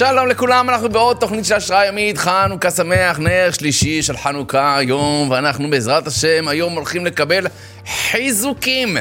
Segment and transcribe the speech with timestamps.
[0.00, 5.30] שלום לכולם, אנחנו בעוד תוכנית של השראה ימית, חנוכה שמח, נר שלישי של חנוכה היום,
[5.30, 7.46] ואנחנו בעזרת השם היום הולכים לקבל
[7.86, 8.96] חיזוקים.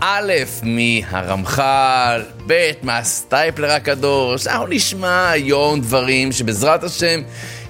[0.00, 7.20] א', מהרמח"ל, ב', מהסטייפלר הקדוש, אנחנו נשמע היום דברים שבעזרת השם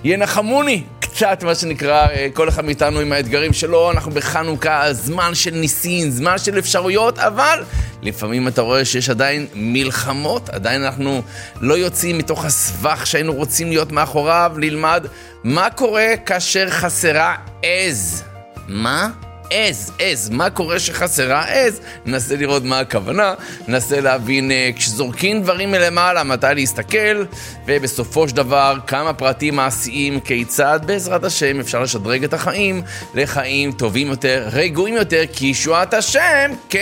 [0.04, 0.82] ינחמוני
[1.14, 6.10] קצת, מה שנקרא, אה, כל אחד מאיתנו עם האתגרים שלו, אנחנו בחנוכה, זמן של ניסים,
[6.10, 7.64] זמן של אפשרויות, אבל
[8.02, 11.22] לפעמים אתה רואה שיש עדיין מלחמות, עדיין אנחנו
[11.60, 15.06] לא יוצאים מתוך הסבך שהיינו רוצים להיות מאחוריו, נלמד
[15.44, 18.22] מה קורה כאשר חסרה עז.
[18.68, 19.08] מה?
[19.52, 21.80] עז, עז, מה קורה שחסרה עז?
[22.06, 23.34] ננסה לראות מה הכוונה,
[23.68, 27.24] ננסה להבין uh, כשזורקים דברים מלמעלה, מתי להסתכל,
[27.66, 32.82] ובסופו של דבר, כמה פרטים מעשיים, כיצד בעזרת השם אפשר לשדרג את החיים
[33.14, 36.76] לחיים טובים יותר, רגועים יותר, כי ישועת השם כ...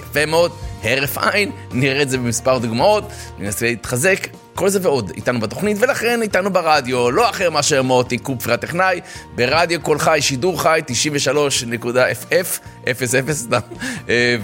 [0.00, 3.04] יפה מאוד, הרף עין, נראה את זה במספר דוגמאות,
[3.38, 4.28] ננסה להתחזק.
[4.58, 9.00] כל זה ועוד איתנו בתוכנית, ולכן איתנו ברדיו, לא אחר מאשר מוטי קופרי הטכנאי,
[9.34, 12.60] ברדיו קול חי, שידור חי, 93.FF,
[13.04, 13.58] 00 סתם,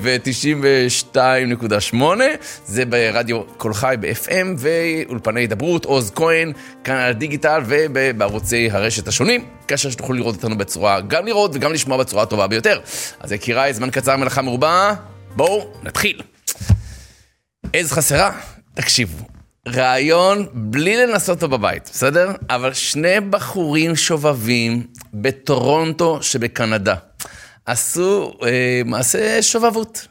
[0.02, 1.96] ו-92.8,
[2.66, 6.52] זה ברדיו קול חי ב-FM, ואולפני הידברות, עוז כהן,
[6.84, 11.96] כאן על הדיגיטל ובערוצי הרשת השונים, כאשר שתוכלו לראות אותנו בצורה, גם לראות וגם לשמוע
[11.96, 12.80] בצורה הטובה ביותר.
[13.20, 14.94] אז יקיריי, זמן קצר מלאכה מרובה,
[15.36, 16.22] בואו נתחיל.
[17.74, 18.40] איזה חסרה?
[18.74, 19.24] תקשיבו,
[19.68, 22.32] רעיון בלי לנסות אותו בבית, בסדר?
[22.50, 26.94] אבל שני בחורים שובבים בטורונטו שבקנדה
[27.66, 30.06] עשו אה, מעשה שובבות.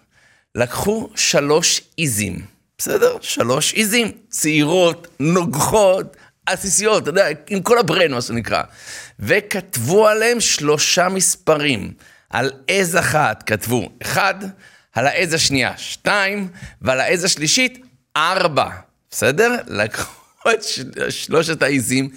[0.56, 2.46] לקחו שלוש עיזים,
[2.78, 3.18] בסדר?
[3.22, 8.64] שלוש עיזים, צעירות, נוגחות, עסיסיות, אתה יודע, עם כל הברן, מה שנקרא.
[9.20, 11.94] וכתבו עליהם שלושה מספרים.
[12.34, 14.36] על עז אחת כתבו אחד,
[14.94, 16.48] על העז השנייה שתיים,
[16.82, 17.86] ועל העז השלישית
[18.18, 18.70] ארבע.
[19.12, 19.56] בסדר?
[19.68, 20.64] לקחו את
[21.10, 22.10] שלושת העיזים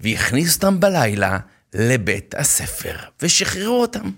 [0.00, 1.38] והכניסו אותם בלילה
[1.74, 4.10] לבית הספר, ושחררו אותם.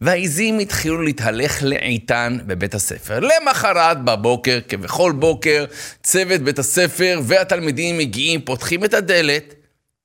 [0.00, 3.20] והעיזים התחילו להתהלך לאיתן בבית הספר.
[3.20, 5.64] למחרת בבוקר, כבכל בוקר,
[6.02, 9.54] צוות בית הספר והתלמידים מגיעים, פותחים את הדלת,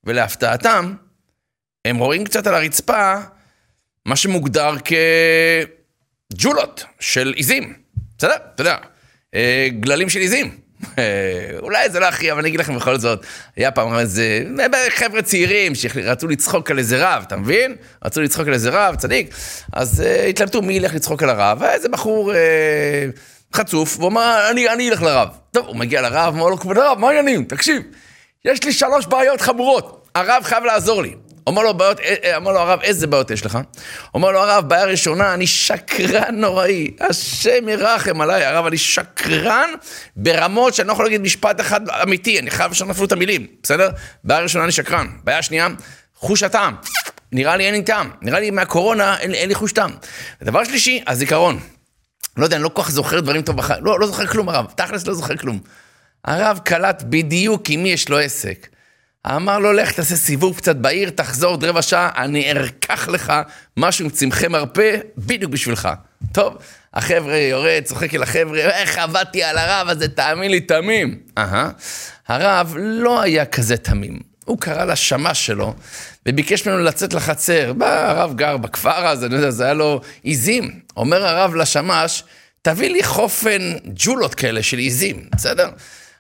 [0.03, 0.93] ולהפתעתם,
[1.85, 3.15] הם רואים קצת על הרצפה
[4.05, 4.75] מה שמוגדר
[6.33, 7.73] כג'ולות של עיזים.
[8.17, 8.35] בסדר?
[8.55, 8.77] אתה יודע,
[9.35, 10.57] אה, גללים של עיזים.
[10.97, 11.03] אה,
[11.59, 13.25] אולי זה לא הכי, אבל אני אגיד לכם בכל זאת,
[13.55, 14.41] היה פעם איזה
[14.89, 17.75] חבר'ה צעירים שרצו לצחוק על איזה רב, אתה מבין?
[18.05, 19.33] רצו לצחוק על איזה רב, צדיק,
[19.73, 22.35] אז uh, התלבטו מי ילך לצחוק על הרב, ואיזה בחור uh,
[23.57, 25.29] חצוף, והוא אמר, אני, אני אלך לרב.
[25.51, 27.45] טוב, הוא מגיע לרב, אמר לו, כבוד הרב, מה העניינים?
[27.45, 27.81] תקשיב,
[28.45, 31.15] יש לי שלוש בעיות חמורות, הרב חייב לעזור לי.
[31.47, 33.59] אומר לו, בעיות, אה, אה, אומר לו הרב, איזה בעיות יש לך?
[34.13, 36.91] אומר לו הרב, בעיה ראשונה, אני שקרן נוראי.
[36.99, 39.69] השם ירחם עליי, הרב, אני שקרן
[40.15, 43.89] ברמות שאני לא יכול להגיד משפט אחד אמיתי, אני חייב לשנות אפילו את המילים, בסדר?
[44.23, 45.07] בעיה ראשונה, אני שקרן.
[45.23, 45.67] בעיה שנייה,
[46.15, 46.75] חוש הטעם.
[47.31, 48.09] נראה לי אין לי טעם.
[48.21, 49.91] נראה לי מהקורונה אין, אין לי חוש טעם.
[50.43, 51.59] דבר שלישי, הזיכרון.
[52.37, 53.85] לא יודע, אני לא כל כך זוכר דברים טוב בחיים.
[53.85, 54.65] לא, לא זוכר כלום, הרב.
[54.75, 55.59] תכלס לא זוכר כלום.
[56.25, 58.67] הרב קלט בדיוק עם מי יש לו עסק.
[59.25, 63.33] אמר לו, לך תעשה סיבוב קצת בעיר, תחזור עוד רבע שעה, אני ארקח לך
[63.77, 65.89] משהו עם צמחי מרפא, בדיוק בשבילך.
[66.31, 66.57] טוב,
[66.93, 71.19] החבר'ה יורד, צוחק אל החבר'ה, איך עבדתי על הרב הזה, תאמין לי, תמים.
[71.37, 71.69] אהה.
[72.27, 74.19] הרב לא היה כזה תמים.
[74.45, 75.73] הוא קרא לשמש שלו,
[76.25, 77.73] וביקש ממנו לצאת לחצר.
[77.73, 80.79] בא, הרב גר בכפר אז, אני יודע, זה היה לו עיזים.
[80.97, 82.23] אומר הרב לשמש,
[82.61, 85.69] תביא לי חופן ג'ולות כאלה של עיזים, בסדר?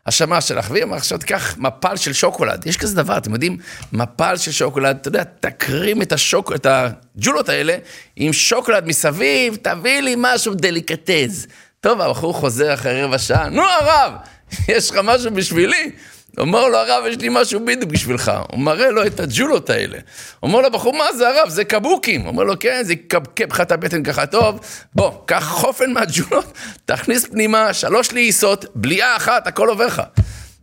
[0.05, 3.57] השמש שלך, והיא אמרה, עכשיו תיקח מפל של שוקולד, יש כזה דבר, אתם יודעים,
[3.93, 7.77] מפל של שוקולד, אתה יודע, תקרים את, השוק, את הג'ולות האלה
[8.15, 11.47] עם שוקולד מסביב, תביא לי משהו דליקטז.
[11.79, 14.13] טוב, הבחור חוזר אחרי רבע שעה, נו הרב,
[14.67, 15.91] יש לך משהו בשבילי?
[16.37, 18.31] אומר לו הרב, יש לי משהו בדיוק בשבילך.
[18.51, 19.97] הוא מראה לו את הג'ולות האלה.
[20.43, 21.49] אומר לו הבחור, מה זה הרב?
[21.49, 22.27] זה קבוקים.
[22.27, 24.59] אומר לו, כן, זה יקבקב לך את הבטן ככה טוב.
[24.95, 26.53] בוא, קח חופן מהג'ולות,
[26.85, 30.01] תכניס פנימה, שלוש לעיסות, בליעה אחת, הכל עובר לך.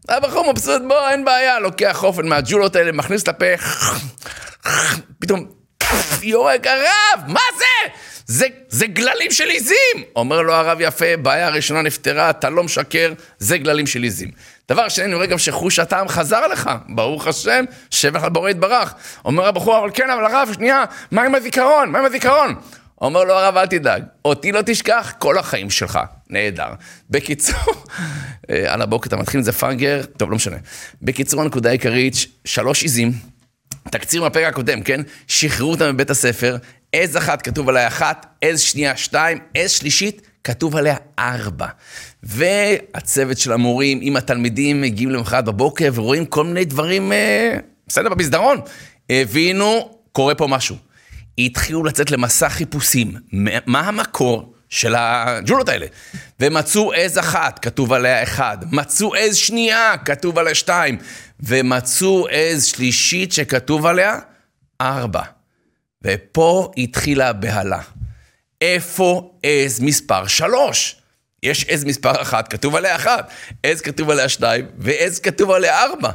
[0.09, 3.47] הבחור מבסוט, בוא, אין בעיה, לוקח חופן מהג'ולות האלה, מכניס לפה,
[5.21, 5.47] פתאום
[6.23, 7.93] יורק, הרב, מה זה?
[8.27, 10.05] זה, זה גללים של עיזים!
[10.17, 14.31] אומר לו הרב יפה, בעיה ראשונה נפתרה, אתה לא משקר, זה גללים של עיזים.
[14.69, 18.95] דבר שני, אני רואה גם שחוש הטעם חזר לך, ברוך השם, שבח לבורא יתברך.
[19.25, 21.91] אומר הבחור, אבל כן, אבל הרב, שנייה, מה עם הזיכרון?
[21.91, 22.55] מה עם הזיכרון?
[23.01, 25.99] אומר לו הרב, אל תדאג, אותי לא תשכח כל החיים שלך.
[26.31, 26.69] נהדר.
[27.11, 27.85] בקיצור,
[28.51, 30.57] אה, על הבוקר אתה מתחיל עם זה פאנגר, טוב, לא משנה.
[31.03, 32.15] בקיצור, הנקודה העיקרית,
[32.45, 33.13] שלוש עיזים,
[33.91, 35.01] תקציר מהפרק הקודם, כן?
[35.29, 36.57] שחררו אותם מבית הספר,
[36.93, 41.67] עז אחת כתוב עליי אחת, עז שנייה שתיים, עז שלישית כתוב עליה ארבע.
[42.23, 47.57] והצוות של המורים עם התלמידים מגיעים למחרת בבוקר ורואים כל מיני דברים, אה,
[47.87, 48.61] בסדר, במסדרון.
[49.11, 50.77] הבינו, קורה פה משהו.
[51.39, 53.15] התחילו לצאת למסע חיפושים.
[53.67, 55.87] מה המקור של הג'ולות האלה?
[56.41, 58.59] ומצאו עז אחת, כתוב עליה אחד.
[58.73, 60.99] מצאו עז שנייה, כתוב עליה שתיים.
[61.41, 64.19] ומצאו עז שלישית שכתוב עליה
[64.81, 65.23] ארבע.
[66.05, 67.81] ופה התחילה הבהלה.
[68.63, 70.97] איפה עז מספר שלוש?
[71.43, 73.31] יש עז מספר אחת, כתוב עליה אחת,
[73.63, 76.11] עז כתוב עליה שתיים, ועז כתוב עליה ארבע.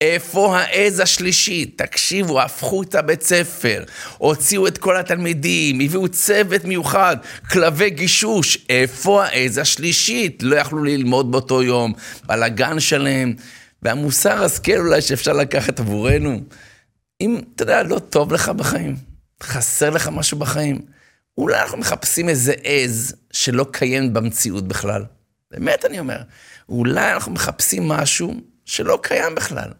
[0.00, 1.82] איפה העז השלישית?
[1.82, 3.84] תקשיבו, הפכו את הבית ספר,
[4.18, 7.16] הוציאו את כל התלמידים, הביאו צוות מיוחד,
[7.50, 8.58] כלבי גישוש.
[8.68, 10.42] איפה העז השלישית?
[10.42, 11.92] לא יכלו ללמוד באותו יום,
[12.26, 13.34] בלאגן שלהם.
[13.82, 16.40] והמוסר השכל אולי שאפשר לקחת עבורנו,
[17.20, 18.96] אם, אתה יודע, לא טוב לך בחיים,
[19.42, 20.78] חסר לך משהו בחיים,
[21.38, 25.04] אולי אנחנו מחפשים איזה עז שלא קיים במציאות בכלל.
[25.50, 26.22] באמת אני אומר,
[26.68, 28.34] אולי אנחנו מחפשים משהו
[28.64, 29.70] שלא קיים בכלל.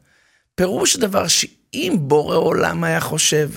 [0.54, 3.50] פירוש הדבר שאם בורא עולם היה חושב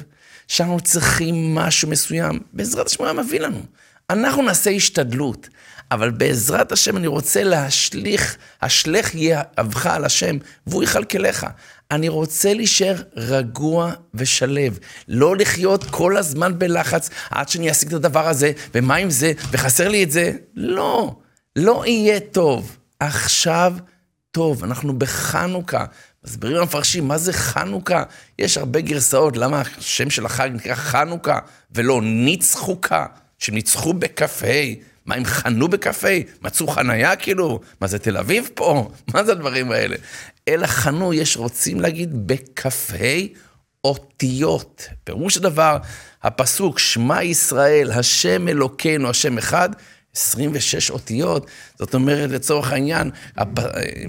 [0.47, 3.62] שאנחנו צריכים משהו מסוים, בעזרת השם הוא היה מביא לנו.
[4.09, 5.50] אנחנו נעשה השתדלות,
[5.92, 10.38] אבל בעזרת השם אני רוצה להשליך, השלך יהבך על השם,
[10.68, 11.48] והוא יכלכלך.
[11.92, 18.28] אני רוצה להישאר רגוע ושלב, לא לחיות כל הזמן בלחץ עד שאני אשיג את הדבר
[18.28, 20.32] הזה, ומה עם זה, וחסר לי את זה.
[20.56, 21.16] לא,
[21.56, 22.78] לא יהיה טוב.
[23.00, 23.74] עכשיו
[24.32, 25.86] טוב, אנחנו בחנוכה.
[26.26, 28.04] מסבירים המפרשים, מה זה חנוכה?
[28.40, 31.40] יש הרבה גרסאות, למה השם של החג נקרא חנוכה
[31.72, 33.06] ולא ניצחוקה,
[33.40, 34.46] שניצחו בכ"ה.
[35.06, 36.07] מה, הם חנו בכ"ה?
[36.42, 37.60] מצאו חנייה כאילו?
[37.81, 38.90] מה זה תל אביב פה?
[39.13, 39.96] מה זה הדברים האלה?
[40.48, 42.98] אלא חנו, יש רוצים להגיד בכ"ה
[43.84, 44.88] אותיות.
[45.04, 45.78] פירוש הדבר,
[46.24, 49.69] הפסוק, שמע ישראל, השם אלוקינו, השם אחד,
[50.16, 51.48] 26 אותיות,
[51.80, 53.12] זאת אומרת, לצורך העניין,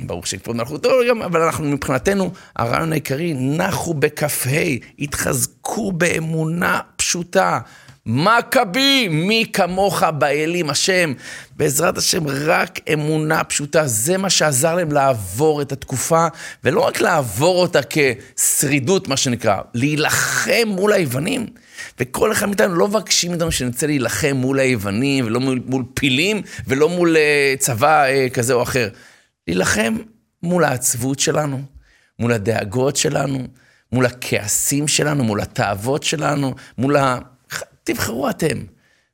[0.06, 4.50] ברוך שכבוד מלכותו גם, אבל אנחנו מבחינתנו, הרעיון העיקרי, נחו בכ"ה,
[4.98, 7.60] התחזקו באמונה פשוטה.
[8.06, 11.12] מכבי, מי כמוך באלים, השם.
[11.56, 16.26] בעזרת השם, רק אמונה פשוטה, זה מה שעזר להם לעבור את התקופה,
[16.64, 21.46] ולא רק לעבור אותה כשרידות, מה שנקרא, להילחם מול היוונים.
[22.00, 26.88] וכל אחד מאיתנו לא מבקשים מאיתנו שנצא להילחם מול היוונים, ולא מול, מול פילים, ולא
[26.88, 28.88] מול uh, צבא uh, כזה או אחר.
[29.48, 29.96] להילחם
[30.42, 31.62] מול העצבות שלנו,
[32.18, 33.46] מול הדאגות שלנו,
[33.92, 37.18] מול הכעסים שלנו, מול התאוות שלנו, מול ה...
[37.86, 38.58] תבחרו אתם.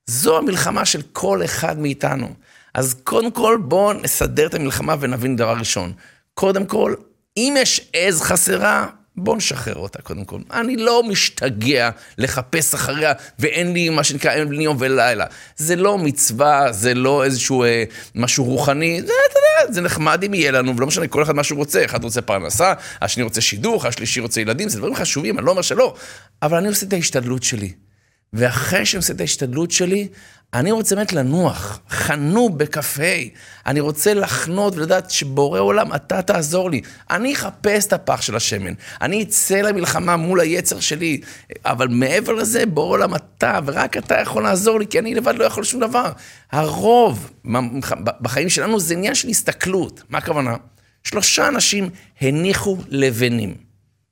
[0.06, 2.28] זו המלחמה של כל אחד מאיתנו.
[2.74, 5.92] אז קודם כל, בואו נסדר את המלחמה ונבין דבר ראשון.
[6.34, 6.94] קודם כל,
[7.36, 8.86] אם יש עז חסרה,
[9.16, 10.38] בואו נשחרר אותה קודם כל.
[10.50, 15.26] אני לא משתגע לחפש אחריה, ואין לי מה שנקרא, אין לי יום ולילה.
[15.56, 17.84] זה לא מצווה, זה לא איזשהו אה,
[18.14, 21.44] משהו רוחני, זה, אתה יודע, זה נחמד אם יהיה לנו, ולא משנה, כל אחד מה
[21.44, 21.84] שהוא רוצה.
[21.84, 22.72] אחד רוצה פרנסה,
[23.02, 25.94] השני רוצה שידוך, השלישי רוצה ילדים, זה דברים חשובים, אני לא אומר שלא.
[26.42, 27.72] אבל אני עושה את ההשתדלות שלי.
[28.32, 30.08] ואחרי שאני עושה את ההשתדלות שלי,
[30.54, 33.02] אני רוצה באמת לנוח, חנו בכ"ה.
[33.66, 36.80] אני רוצה לחנות ולדעת שבורא עולם, אתה תעזור לי.
[37.10, 38.72] אני אחפש את הפח של השמן.
[39.00, 41.20] אני אצא למלחמה מול היצר שלי.
[41.64, 45.44] אבל מעבר לזה, בורא עולם, אתה, ורק אתה יכול לעזור לי, כי אני לבד לא
[45.44, 46.12] יכול שום דבר.
[46.52, 47.30] הרוב
[48.20, 50.02] בחיים שלנו זה עניין של הסתכלות.
[50.08, 50.56] מה הכוונה?
[51.04, 51.90] שלושה אנשים
[52.20, 53.54] הניחו לבנים.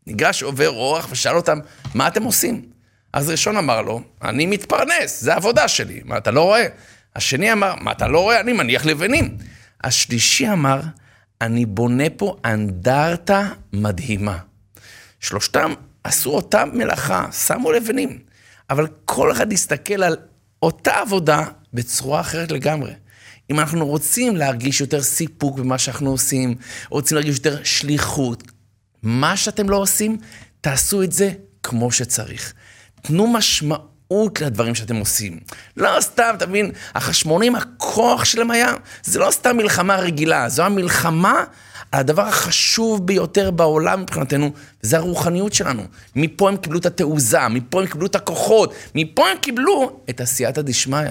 [0.07, 1.59] ניגש עובר אורח ושאל אותם,
[1.95, 2.63] מה אתם עושים?
[3.13, 6.67] אז ראשון אמר לו, אני מתפרנס, זה העבודה שלי, מה אתה לא רואה?
[7.17, 8.41] השני אמר, מה אתה לא רואה?
[8.41, 9.37] אני מניח לבנים.
[9.85, 10.81] השלישי אמר,
[11.41, 14.39] אני בונה פה אנדרטה מדהימה.
[15.21, 15.73] שלושתם
[16.05, 18.19] עשו אותה מלאכה, שמו לבנים,
[18.71, 20.17] אבל כל אחד יסתכל על
[20.63, 22.93] אותה עבודה בצורה אחרת לגמרי.
[23.51, 26.55] אם אנחנו רוצים להרגיש יותר סיפוק במה שאנחנו עושים,
[26.89, 28.43] רוצים להרגיש יותר שליחות,
[29.03, 30.19] מה שאתם לא עושים,
[30.61, 31.31] תעשו את זה
[31.63, 32.55] כמו שצריך.
[33.03, 35.39] תנו משמעות לדברים שאתם עושים.
[35.77, 41.45] לא סתם, אתה מבין, החשמונים, הכוח שלהם היה, זה לא סתם מלחמה רגילה, זו המלחמה
[41.93, 44.51] על הדבר החשוב ביותר בעולם מבחינתנו,
[44.85, 45.83] וזה הרוחניות שלנו.
[46.17, 50.63] מפה הם קיבלו את התעוזה, מפה הם קיבלו את הכוחות, מפה הם קיבלו את עשייתא
[50.63, 51.11] דשמיא.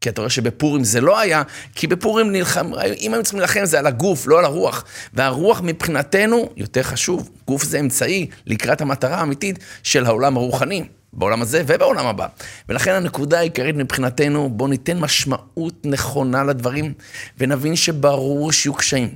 [0.00, 1.42] כי אתה רואה שבפורים זה לא היה,
[1.74, 4.84] כי בפורים נלחם, אם היינו צריכים להילחם זה על הגוף, לא על הרוח.
[5.14, 7.30] והרוח מבחינתנו יותר חשוב.
[7.46, 10.84] גוף זה אמצעי לקראת המטרה האמיתית של העולם הרוחני.
[11.12, 12.26] בעולם הזה ובעולם הבא.
[12.68, 16.92] ולכן הנקודה העיקרית מבחינתנו, בואו ניתן משמעות נכונה לדברים,
[17.38, 19.08] ונבין שברור שיהיו קשיים.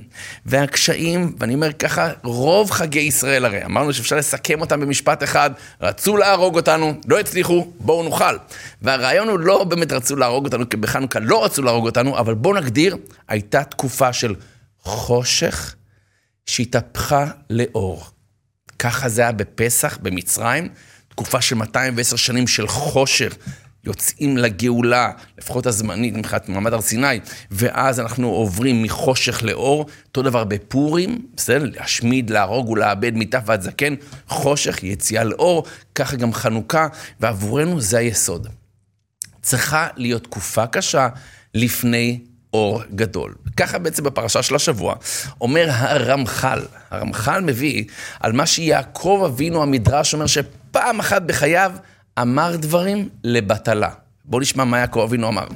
[0.45, 6.17] והקשיים, ואני אומר ככה, רוב חגי ישראל הרי, אמרנו שאפשר לסכם אותם במשפט אחד, רצו
[6.17, 8.37] להרוג אותנו, לא הצליחו, בואו נאכל.
[8.81, 12.55] והרעיון הוא לא באמת רצו להרוג אותנו, כי בחנוכה לא רצו להרוג אותנו, אבל בואו
[12.55, 12.97] נגדיר,
[13.27, 14.35] הייתה תקופה של
[14.81, 15.75] חושך
[16.45, 18.03] שהתהפכה לאור.
[18.79, 20.69] ככה זה היה בפסח, במצרים.
[21.15, 23.35] תקופה של 210 שנים של חושך,
[23.83, 27.19] יוצאים לגאולה, לפחות הזמנית, מבחינת מעמד הר סיני,
[27.51, 31.63] ואז אנחנו עוברים מחושך לאור, אותו דבר בפורים, בסדר?
[31.73, 33.93] להשמיד, להרוג ולאבד מטף ועד זקן,
[34.27, 35.63] חושך, יציאה לאור,
[35.95, 36.87] ככה גם חנוכה,
[37.19, 38.47] ועבורנו זה היסוד.
[39.41, 41.07] צריכה להיות תקופה קשה
[41.53, 42.19] לפני
[42.53, 43.35] אור גדול.
[43.57, 44.95] ככה בעצם בפרשה של השבוע
[45.41, 47.83] אומר הרמח"ל, הרמח"ל מביא
[48.19, 50.25] על מה שיעקב אבינו המדרש אומר
[50.75, 51.71] שפעם אחת בחייו
[52.21, 53.89] אמר דברים לבטלה.
[54.25, 55.47] בואו נשמע מה יעקב אבינו אמר.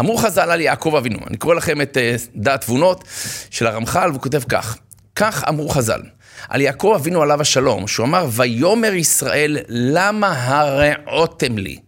[0.00, 3.04] אמרו חז"ל על יעקב אבינו, אני קורא לכם את uh, דעת תבונות
[3.50, 4.78] של הרמח"ל, והוא כותב כך:
[5.16, 6.02] כך אמרו חז"ל,
[6.48, 11.78] על יעקב אבינו עליו השלום, שהוא אמר, ויאמר ישראל, למה הרעותם לי?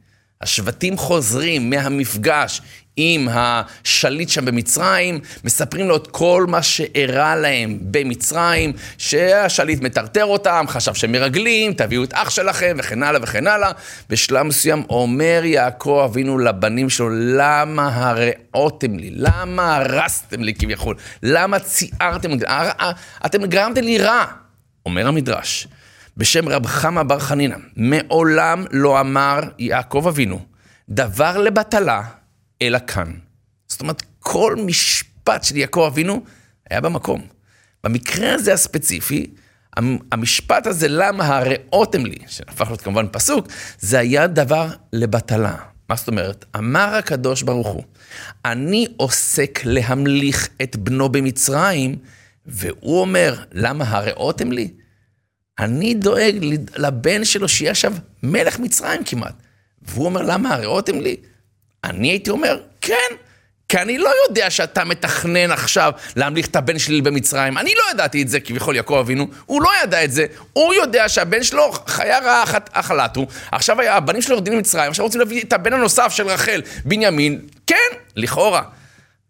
[0.40, 2.62] השבטים חוזרים מהמפגש
[2.96, 10.64] עם השליט שם במצרים, מספרים לו את כל מה שאירע להם במצרים, שהשליט מטרטר אותם,
[10.68, 13.70] חשב שהם מרגלים, תביאו את אח שלכם, וכן הלאה וכן הלאה.
[14.08, 19.10] בשלב מסוים אומר יעקב אבינו לבנים שלו, למה הרעותם לי?
[19.12, 20.96] למה הרסתם לי כביכול?
[21.22, 22.30] למה ציערתם?
[23.26, 24.24] אתם גרמתם לי רע,
[24.86, 25.66] אומר המדרש.
[26.16, 30.40] בשם רב חמא בר חנינא, מעולם לא אמר יעקב אבינו
[30.88, 32.02] דבר לבטלה,
[32.62, 33.12] אלא כאן.
[33.68, 36.24] זאת אומרת, כל משפט של יעקב אבינו
[36.70, 37.26] היה במקום.
[37.84, 39.30] במקרה הזה הספציפי,
[40.12, 43.48] המשפט הזה, למה הראותם לי, שהפך להיות כמובן פסוק,
[43.78, 45.56] זה היה דבר לבטלה.
[45.88, 46.44] מה זאת אומרת?
[46.56, 47.82] אמר הקדוש ברוך הוא,
[48.44, 51.96] אני עוסק להמליך את בנו במצרים,
[52.46, 54.70] והוא אומר, למה הראותם לי?
[55.58, 56.34] אני דואג
[56.76, 59.34] לבן שלו שיהיה עכשיו מלך מצרים כמעט.
[59.82, 61.16] והוא אומר, למה הראותם לי?
[61.84, 63.14] אני הייתי אומר, כן,
[63.68, 67.58] כי אני לא יודע שאתה מתכנן עכשיו להמליך את הבן שלי במצרים.
[67.58, 70.26] אני לא ידעתי את זה, כביכול יעקב אבינו, הוא לא ידע את זה.
[70.52, 73.26] הוא יודע שהבן שלו חיה רעה אחת הוא.
[73.52, 77.40] עכשיו הבנים שלו יורדים למצרים, עכשיו רוצים להביא את הבן הנוסף של רחל, בנימין.
[77.66, 77.76] כן,
[78.16, 78.62] לכאורה.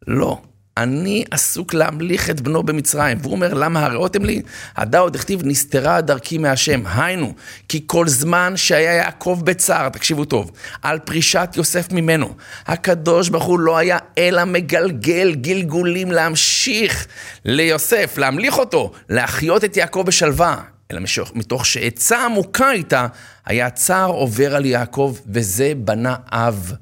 [0.06, 0.40] לא.
[0.82, 3.18] אני עסוק להמליך את בנו במצרים.
[3.22, 4.42] והוא אומר, למה הראותם לי?
[4.76, 6.82] הדא עוד הכתיב, נסתרה דרכי מהשם.
[6.86, 7.34] היינו,
[7.68, 10.50] כי כל זמן שהיה יעקב בצער, תקשיבו טוב,
[10.82, 12.34] על פרישת יוסף ממנו,
[12.66, 17.06] הקדוש ברוך הוא לא היה אלא מגלגל גלגולים להמשיך
[17.44, 20.56] ליוסף, להמליך אותו, להחיות את יעקב בשלווה.
[20.92, 21.00] אלא
[21.34, 23.06] מתוך שעצה עמוקה איתה,
[23.46, 26.72] היה צער עובר על יעקב, וזה בנה אב.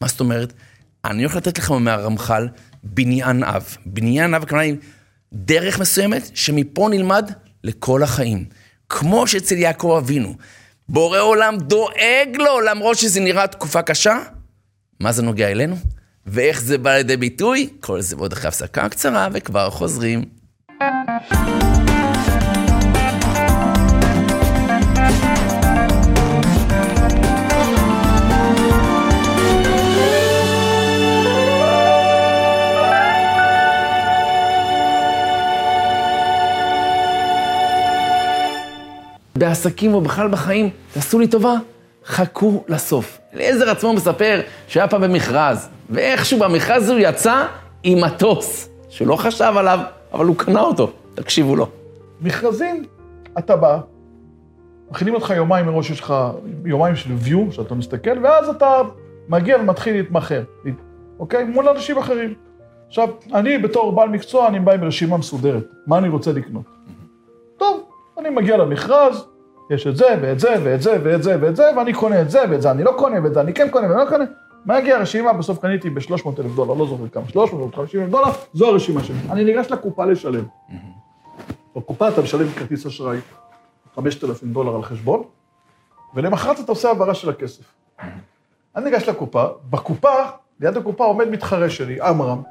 [0.00, 0.52] מה זאת אומרת?
[1.04, 2.48] אני הולך לתת לכם מהרמח"ל
[2.82, 3.76] בניין אב.
[3.86, 4.64] בניין אב, כלומר,
[5.32, 7.30] דרך מסוימת שמפה נלמד
[7.64, 8.44] לכל החיים.
[8.88, 10.34] כמו שאצל יעקב אבינו,
[10.88, 14.18] בורא עולם דואג לו, למרות שזה נראה תקופה קשה.
[15.00, 15.76] מה זה נוגע אלינו?
[16.26, 17.68] ואיך זה בא לידי ביטוי?
[17.80, 20.24] כל זה ועוד אחרי הפסקה קצרה, וכבר חוזרים.
[39.48, 41.54] בעסקים או בכלל בחיים, תעשו לי טובה,
[42.04, 43.18] חכו לסוף.
[43.34, 47.46] אליעזר עצמו מספר שהיה פעם במכרז, ואיכשהו במכרז הוא יצא
[47.82, 49.78] עם מטוס, שהוא לא חשב עליו,
[50.12, 50.90] אבל הוא קנה אותו.
[51.14, 51.66] תקשיבו לו.
[52.20, 52.84] מכרזים,
[53.38, 53.80] אתה בא,
[54.90, 56.14] מכינים אותך יומיים מראש, יש לך
[56.64, 58.80] יומיים של view, שאתה מסתכל, ואז אתה
[59.28, 60.42] מגיע ומתחיל להתמחר,
[61.18, 61.44] אוקיי?
[61.44, 62.34] מול אנשים אחרים.
[62.88, 66.64] עכשיו, אני בתור בעל מקצוע, אני בא עם רשימה מסודרת, מה אני רוצה לקנות.
[67.56, 67.80] טוב,
[68.18, 69.24] אני מגיע למכרז,
[69.70, 72.40] יש את זה, ואת זה, ואת זה, ואת זה, ואת זה, ואני קונה את זה,
[72.50, 74.24] ואת זה אני לא קונה, ואת זה אני כן קונה, ואני לא קונה.
[74.64, 75.32] מה הגיע הרשימה?
[75.32, 79.16] בסוף קניתי ב-300 אלף דולר, לא זוכר כמה, 350 אלף דולר, זו הרשימה שלי.
[79.30, 80.44] אני ניגש לקופה לשלם.
[81.76, 83.18] בקופה אתה משלם כרטיס אשראי
[83.94, 85.22] 5,000 דולר על חשבון,
[86.14, 87.64] ולמחרת אתה עושה העברה של הכסף.
[88.76, 90.14] אני ניגש לקופה, בקופה,
[90.60, 92.42] ליד הקופה עומד מתחרה שלי, עמרם,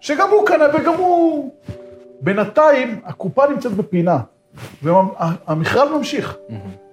[0.00, 1.54] שגם הוא קנה וגם הוא...
[2.20, 4.18] בינתיים, הקופה נמצאת בפינה.
[4.82, 6.36] והמכרז ממשיך,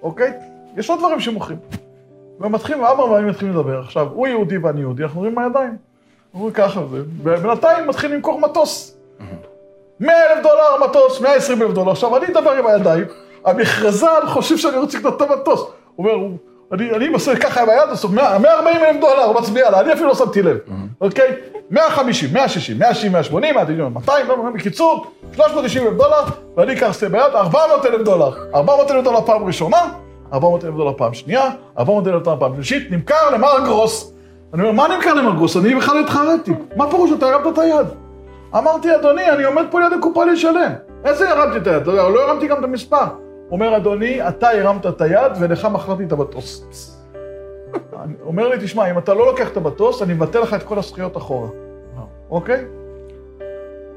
[0.01, 0.33] אוקיי?
[0.77, 1.57] יש עוד דברים שמוכרים.
[2.39, 3.79] ומתחילים, אברהם ואני מתחילים לדבר.
[3.79, 5.77] עכשיו, הוא יהודי ואני יהודי, אנחנו אומרים מהידיים.
[6.33, 8.97] אומרים ככה, ובינתיים מתחיל למכור מטוס.
[9.99, 11.91] 100 אלף דולר מטוס, 120 אלף דולר.
[11.91, 13.05] עכשיו, אני אדבר עם הידיים,
[13.45, 15.61] המכרזן חושב שאני רוצה לקנות את המטוס.
[15.95, 16.37] הוא אומר,
[16.71, 20.15] אני, אני עושה ככה ביד, עושה 140 אלף דולר, הוא מצביע לה, אני אפילו לא
[20.15, 20.57] שמתי לב,
[21.01, 21.35] אוקיי?
[21.71, 25.05] 150, 160, 160, 180, 190, 200, לא, בקיצור,
[25.35, 26.23] 390 אלף דולר,
[26.57, 28.31] ואני אקח סטי ביד, 400 אלף דולר.
[28.55, 29.77] 400 אלף דולר פעם ראשונה,
[30.33, 34.13] 400 אלף דולר פעם שנייה, 400 אלף דולר פעם שלישית, נמכר למר גרוס.
[34.53, 35.57] אני אומר, מה נמכר למר גרוס?
[35.57, 36.51] אני בכלל התחרטתי.
[36.75, 37.87] מה פירוש אתה הרמת את היד?
[38.57, 40.71] אמרתי, אדוני, אני עומד פה ליד הקופה לשלם.
[41.05, 41.87] איזה הרמתי את היד?
[41.87, 43.05] יודע, לא הרמתי גם את המספר.
[43.51, 46.91] אומר, אדוני, אתה הרמת את היד ולך מכרתי את המטוס.
[48.25, 51.17] אומר לי, תשמע, אם אתה לא לוקח את המטוס, אני מבטל לך את כל הזכויות
[51.17, 51.47] אחורה.
[52.29, 52.65] אוקיי?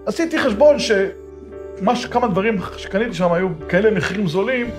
[0.07, 2.07] עשיתי חשבון שמה ש...
[2.07, 4.71] כמה דברים שקניתי שם היו כאלה מחירים זולים,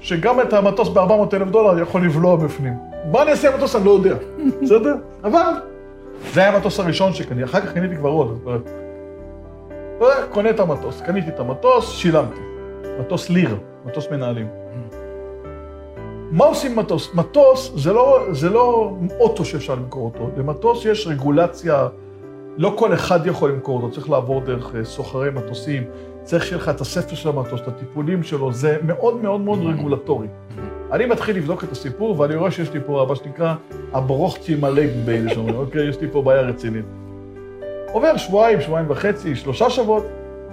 [0.00, 2.74] שגם את המטוס ב-400 אלף דולר אני יכול לבלוע בפנים.
[3.12, 4.14] מה אני אעשה עם המטוס אני לא יודע,
[4.62, 4.94] בסדר?
[5.24, 5.42] אבל
[6.32, 8.48] זה היה המטוס הראשון שקניתי, אחר כך קניתי כבר עוד.
[10.30, 12.40] קונה את המטוס, קניתי את המטוס, שילמתי.
[13.00, 14.48] מטוס ליר, מטוס מנהלים.
[16.30, 17.14] מה עושים מטוס?
[17.14, 21.88] מטוס זה לא, זה לא אוטו שאפשר למכור אותו, למטוס יש רגולציה,
[22.56, 25.82] לא כל אחד יכול למכור אותו, צריך לעבור דרך אה, סוחרי מטוסים,
[26.22, 30.26] צריך שיהיה לך את הספר של המטוס, את הטיפולים שלו, זה מאוד מאוד מאוד רגולטורי.
[30.92, 33.54] אני מתחיל לבדוק את הסיפור, ואני רואה שיש לי פה מה שנקרא
[33.92, 36.84] הברוכצ'י מלג בייל, שאומרים, אוקיי, יש לי פה בעיה רצינית.
[37.92, 40.06] עובר שבועיים, שבועיים וחצי, שלושה שבועות,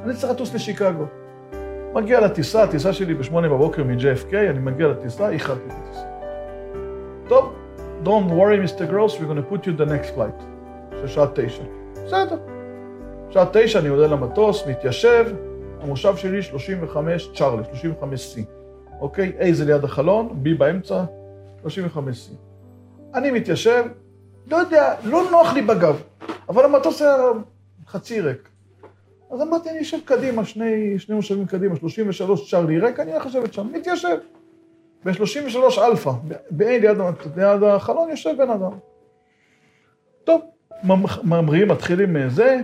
[0.04, 1.06] אני צריך לטוס לשיקגו.
[1.98, 6.06] מגיע לטיסה, הטיסה שלי בשמונה בבוקר מ-JFK, אני מגיע לטיסה, איחרתי את הטיסה.
[7.28, 7.54] טוב,
[8.04, 8.86] Don't worry, Mr.
[8.92, 10.44] Gross, we're going to put you the next flight.
[11.02, 11.64] של שעה תשע.
[12.06, 12.38] בסדר.
[13.30, 15.26] שעה תשע אני עולה למטוס, מתיישב,
[15.82, 18.40] המושב שלי 35 צ'ארלי, 35 C.
[19.00, 19.34] אוקיי?
[19.40, 21.04] A זה ליד החלון, B באמצע,
[21.62, 22.34] 35 C.
[23.18, 23.84] אני מתיישב,
[24.48, 26.02] לא יודע, לא נוח לי בגב,
[26.50, 27.16] אבל המטוס היה
[27.88, 28.50] חצי ריק.
[29.32, 33.54] אז אמרתי, אני אשב קדימה, שני, שני מושבים קדימה, 33 Charlie ריק, אני הולך לשבת
[33.54, 34.18] שם, מתיישב.
[35.06, 36.12] ב-33 אלפא,
[36.52, 36.98] ב-A ליד,
[37.38, 38.72] ליד החלון יושב בן אדם.
[40.24, 40.42] טוב,
[40.84, 42.58] ממ- ממריאים, מתחילים אה, זה,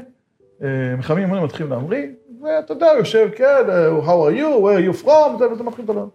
[0.63, 2.07] אה, מחממים מנועים מתחילים להמריא,
[2.41, 5.63] ואתה יודע, הוא יושב, כן, אה, how are you, where are you from, זה, וזה
[5.63, 6.05] מתחיל לדבר.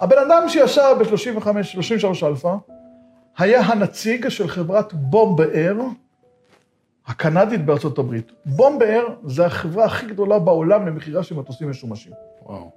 [0.00, 2.54] הבן אדם שישב ב-35, 33 אלפא,
[3.38, 5.74] היה הנציג של חברת בומבאר,
[7.06, 8.32] הקנדית בארצות הברית.
[8.46, 12.12] בומבאר זה החברה הכי גדולה בעולם למכירה של מטוסים משומשים,
[12.42, 12.70] וואו.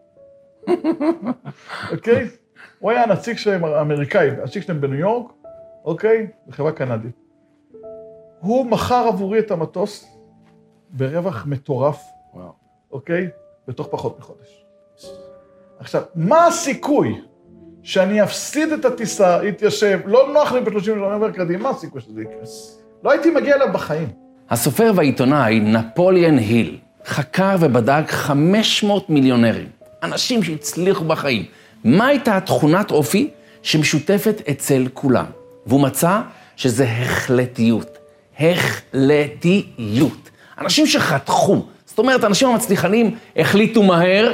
[1.91, 2.27] אוקיי?
[2.79, 5.31] הוא היה הנציג שלהם, האמריקאי, הנציג שלהם בניו יורק,
[5.85, 6.27] אוקיי?
[6.45, 7.15] זו חברה קנדית.
[8.39, 10.17] הוא מכר עבורי את המטוס
[10.89, 12.51] ברווח מטורף, וואו.
[12.91, 13.29] אוקיי?
[13.67, 14.65] בתוך פחות מחודש.
[15.79, 17.21] עכשיו, מה הסיכוי
[17.83, 22.21] שאני אפסיד את הטיסה, אתיישב, לא נוח לי ב-30 אני אומר קדימה, מה הסיכוי שזה
[22.21, 22.45] יקרה?
[23.07, 24.07] לא הייתי מגיע אליו בחיים.
[24.49, 29.67] הסופר והעיתונאי נפוליאן היל חקר ובדק 500 מיליונרים,
[30.03, 31.45] אנשים שהצליחו בחיים.
[31.83, 33.29] מה הייתה תכונת אופי
[33.61, 35.25] שמשותפת אצל כולם?
[35.65, 36.21] והוא מצא
[36.55, 37.97] שזה החלטיות.
[38.39, 40.29] החלטיות.
[40.61, 44.33] אנשים שחתכו, זאת אומרת, האנשים המצליחנים החליטו מהר,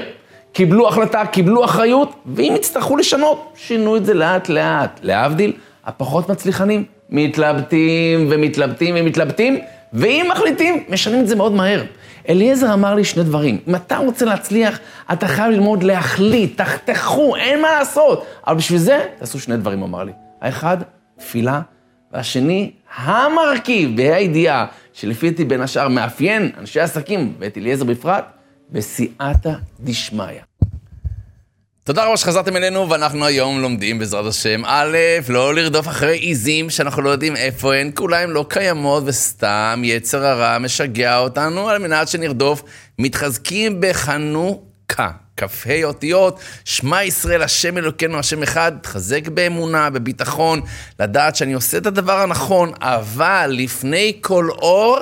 [0.54, 5.00] קיבלו החלטה, קיבלו אחריות, ואם יצטרכו לשנות, שינו את זה לאט-לאט.
[5.04, 5.54] להבדיל,
[5.86, 9.60] הפחות מצליחנים מתלבטים ומתלבטים ומתלבטים,
[9.94, 11.84] ואם מחליטים, משנים את זה מאוד מהר.
[12.30, 13.58] אליעזר אמר לי שני דברים.
[13.68, 14.80] אם אתה רוצה להצליח,
[15.14, 18.26] אתה חייב ללמוד להחליט, תחתכו, אין מה לעשות.
[18.48, 20.12] אבל בשביל זה, תעשו שני דברים, הוא אמר לי.
[20.42, 20.78] האחד,
[21.20, 21.62] תפילה,
[22.14, 28.26] והשני, המרכיב, בה"א הידיעה, שלפי דעתי בין השאר מאפיין אנשי עסקים, ואת אליעזר בפרט,
[28.70, 30.26] בסייעתא דשמיא.
[31.86, 34.98] תודה רבה שחזרתם אלינו, ואנחנו היום לומדים בעזרת השם, א',
[35.30, 39.82] לא לרדוף אחרי עיזים שאנחנו לא יודעים איפה הן, כי אולי הן לא קיימות וסתם
[39.86, 42.64] יצר הרע משגע אותנו, על מנת שנרדוף,
[43.00, 45.10] מתחזקים בחנוכה.
[45.38, 50.62] כ"ה אותיות, שמע ישראל, השם אלוקינו, השם אחד, תחזק באמונה, בביטחון,
[51.00, 55.00] לדעת שאני עושה את הדבר הנכון, אבל לפני כל אור,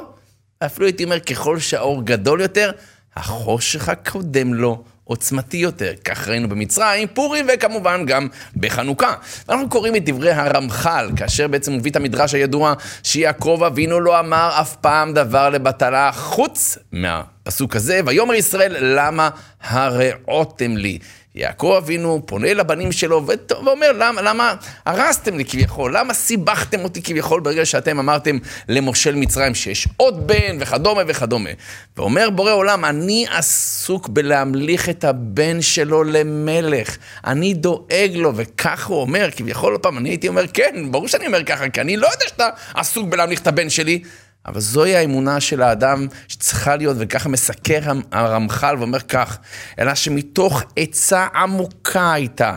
[0.65, 2.72] אפילו הייתי אומר, ככל שהאור גדול יותר,
[3.15, 5.91] החושך הקודם לו עוצמתי יותר.
[6.06, 9.13] כך ראינו במצרים, פורים וכמובן גם בחנוכה.
[9.50, 14.52] אנחנו קוראים את דברי הרמח"ל, כאשר בעצם מביא את המדרש הידוע שיעקב אבינו לא אמר
[14.62, 19.30] אף פעם דבר לבטלה חוץ מהפסוק הזה, ויאמר ישראל, למה
[19.62, 21.00] הרעותם לי?
[21.36, 25.98] יעקב אבינו פונה לבנים שלו ואומר, למה, למה הרסתם לי כביכול?
[25.98, 28.38] למה סיבכתם אותי כביכול ברגע שאתם אמרתם
[28.70, 31.50] למושל מצרים שיש עוד בן וכדומה וכדומה?
[31.98, 36.98] ואומר בורא עולם, אני עסוק בלהמליך את הבן שלו למלך.
[37.26, 41.28] אני דואג לו, וכך הוא אומר, כביכול, עוד פעם, אני הייתי אומר, כן, ברור שאני
[41.28, 44.02] אומר ככה, כי אני לא יודע שאתה עסוק בלהמליך את הבן שלי.
[44.45, 47.80] אבל זוהי האמונה של האדם שצריכה להיות, וככה מסקר
[48.12, 49.38] הרמח"ל ואומר כך,
[49.80, 52.56] אלא שמתוך עצה עמוקה הייתה,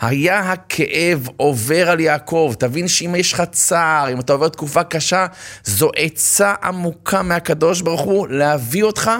[0.00, 2.54] היה הכאב עובר על יעקב.
[2.58, 5.26] תבין שאם יש לך צער, אם אתה עובר תקופה קשה,
[5.64, 9.10] זו עצה עמוקה מהקדוש ברוך הוא להביא אותך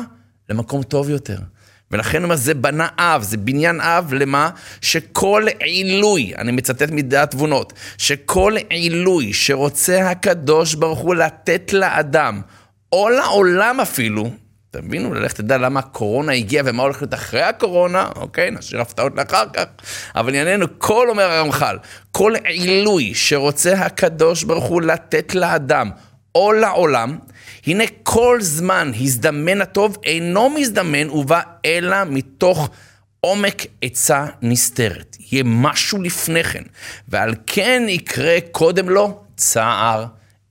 [0.49, 1.39] למקום טוב יותר.
[1.91, 4.51] ולכן הוא אומר, זה בנה אב, זה בניין אב, למה?
[4.81, 12.41] שכל עילוי, אני מצטט מדעת תבונות, שכל עילוי שרוצה הקדוש ברוך הוא לתת לאדם,
[12.93, 14.31] או לעולם אפילו,
[14.71, 18.51] תבינו, ללך תדע למה הקורונה הגיעה ומה הולך להיות אחרי הקורונה, אוקיי?
[18.51, 19.65] נשאיר הפתעות לאחר כך.
[20.17, 21.79] אבל ענייננו, כל אומר הרמח"ל,
[22.13, 25.91] כל עילוי שרוצה הקדוש ברוך הוא לתת לאדם
[26.35, 27.19] או לעולם,
[27.67, 32.69] הנה כל זמן הזדמן הטוב אינו מזדמן ובא אלא מתוך
[33.21, 35.17] עומק עצה נסתרת.
[35.31, 36.63] יהיה משהו לפני כן,
[37.09, 40.07] ועל כן יקרה קודם לו צער.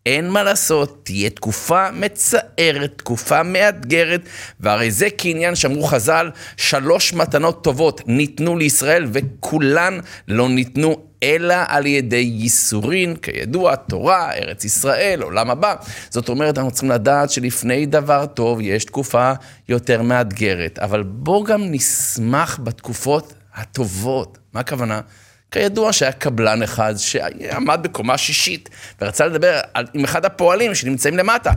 [0.05, 4.21] אין מה לעשות, תהיה תקופה מצערת, תקופה מאתגרת,
[4.59, 11.85] והרי זה כעניין שאמרו חז"ל, שלוש מתנות טובות ניתנו לישראל וכולן לא ניתנו אלא על
[11.85, 15.75] ידי ייסורין, כידוע, תורה, ארץ ישראל, עולם הבא.
[16.09, 19.31] זאת אומרת, אנחנו צריכים לדעת שלפני דבר טוב יש תקופה
[19.69, 24.37] יותר מאתגרת, אבל בואו גם נשמח בתקופות הטובות.
[24.53, 25.01] מה הכוונה?
[25.51, 28.69] כידוע שהיה קבלן אחד שעמד בקומה שישית
[29.01, 29.59] ורצה לדבר
[29.93, 31.51] עם אחד הפועלים שנמצאים למטה.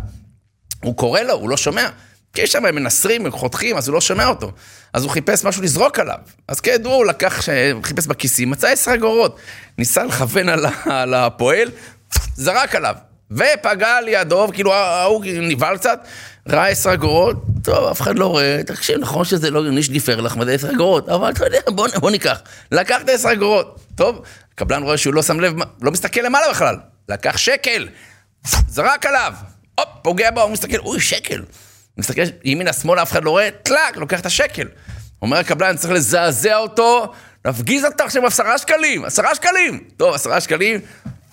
[0.82, 1.88] הוא קורא לו, הוא לא שומע.
[2.34, 4.52] כי שם, הם מנסרים, הם חותכים, אז הוא לא שומע אותו.
[4.92, 6.18] אז הוא חיפש משהו לזרוק עליו.
[6.48, 7.48] אז כידוע, הוא לקח,
[7.82, 9.36] חיפש בכיסים, מצא עשר אגורות.
[9.78, 11.70] ניסה לכוון על, על הפועל,
[12.34, 12.94] זרק עליו.
[13.30, 16.00] ופגע לידו, כאילו ההוא נבהל קצת,
[16.48, 20.36] ראה עשר אגורות, טוב, אף אחד לא רואה, תקשיב, נכון שזה לא ניש גיפר לך,
[20.36, 22.40] מה זה עשר אגורות, אבל אתה יודע, בוא, בוא ניקח.
[22.72, 24.22] לקח את העשר אגורות, טוב,
[24.54, 26.76] הקבלן רואה שהוא לא שם לב, לא מסתכל למעלה בכלל,
[27.08, 27.88] לקח שקל,
[28.68, 29.32] זרק עליו,
[29.78, 31.42] הופ, פוגע בו, הוא מסתכל, אוי, שקל.
[31.98, 34.68] מסתכל ימינה שמאלה, אף אחד לא רואה, טלאק, לוקח את השקל.
[35.22, 37.12] אומר הקבלן, צריך לזעזע אותו,
[37.44, 39.84] להפגיז אותו עכשיו עשרה שקלים, עשרה שקלים.
[39.96, 40.80] טוב, עשרה שקלים,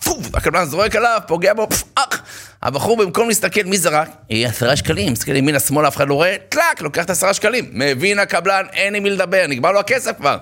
[0.03, 2.23] פוף, הקבלן זורק עליו, פוגע בו, פוף, אח.
[2.63, 4.09] הבחור במקום להסתכל, מי זרק?
[4.29, 7.69] היא עשרה שקלים, מסתכל ימינה שמאלה, אף אחד לא רואה, טלאק, לוקח את עשרה שקלים.
[7.73, 10.37] מבין הקבלן, אין עם מי לדבר, נגמר לו הכסף כבר.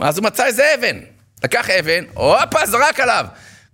[0.00, 0.96] אז הוא מצא איזה אבן.
[1.44, 3.26] לקח אבן, הופה, זרק עליו.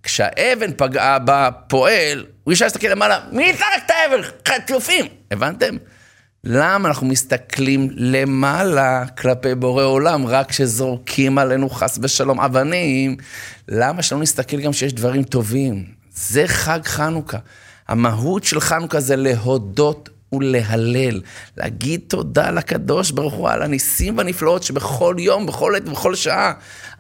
[0.07, 4.29] כשהאבן פגעה בפועל, הוא ישר להסתכל למעלה, מי זרק את האבן?
[4.49, 5.07] חצופים.
[5.31, 5.77] הבנתם?
[6.45, 13.17] למה אנחנו מסתכלים למעלה כלפי בורא עולם, רק כשזורקים עלינו חס ושלום אבנים?
[13.69, 15.85] למה שלא נסתכל גם שיש דברים טובים?
[16.15, 17.39] זה חג חנוכה.
[17.89, 21.21] המהות של חנוכה זה להודות ולהלל,
[21.57, 26.53] להגיד תודה לקדוש ברוך הוא על הניסים והנפלאות שבכל יום, בכל עת ובכל שעה.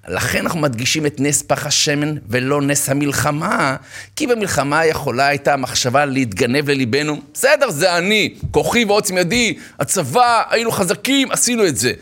[0.09, 3.77] לכן אנחנו מדגישים את נס פח השמן ולא נס המלחמה,
[4.17, 10.71] כי במלחמה יכולה הייתה המחשבה להתגנב לליבנו, בסדר, זה אני, כוחי ועוצם ידי, הצבא, היינו
[10.71, 11.93] חזקים, עשינו את זה.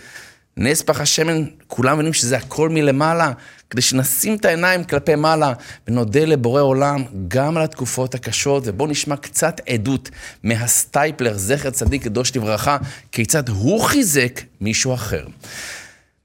[0.56, 3.32] נס פח השמן, כולם מבינים שזה הכל מלמעלה,
[3.70, 5.52] כדי שנשים את העיניים כלפי מעלה
[5.88, 10.10] ונודה לבורא עולם גם על התקופות הקשות, ובואו נשמע קצת עדות
[10.42, 12.76] מהסטייפלר, זכר צדיק קדוש לברכה,
[13.12, 15.24] כיצד הוא חיזק מישהו אחר.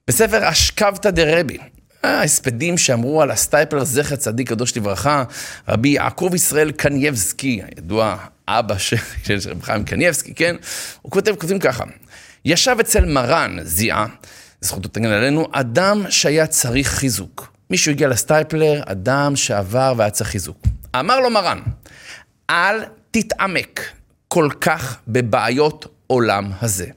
[0.09, 1.57] בספר אשכבתא דרבי,
[2.03, 5.23] ההספדים שאמרו על הסטייפלר, זכר צדיק קדוש לברכה,
[5.67, 8.17] רבי יעקב ישראל קנייבסקי, הידוע
[8.47, 8.77] אבא
[9.23, 10.55] של רבי חיים קנייבסקי, כן?
[11.01, 11.83] הוא כותב, כותבים ככה,
[12.45, 14.05] ישב אצל מרן זיע"א,
[14.61, 17.53] זכותו תגן עלינו, אדם שהיה צריך חיזוק.
[17.69, 20.67] מישהו הגיע לסטייפלר, אדם שעבר והיה צריך חיזוק.
[20.99, 21.59] אמר לו מרן,
[22.49, 22.75] אל
[23.11, 23.81] תתעמק
[24.27, 26.87] כל כך בבעיות עולם הזה.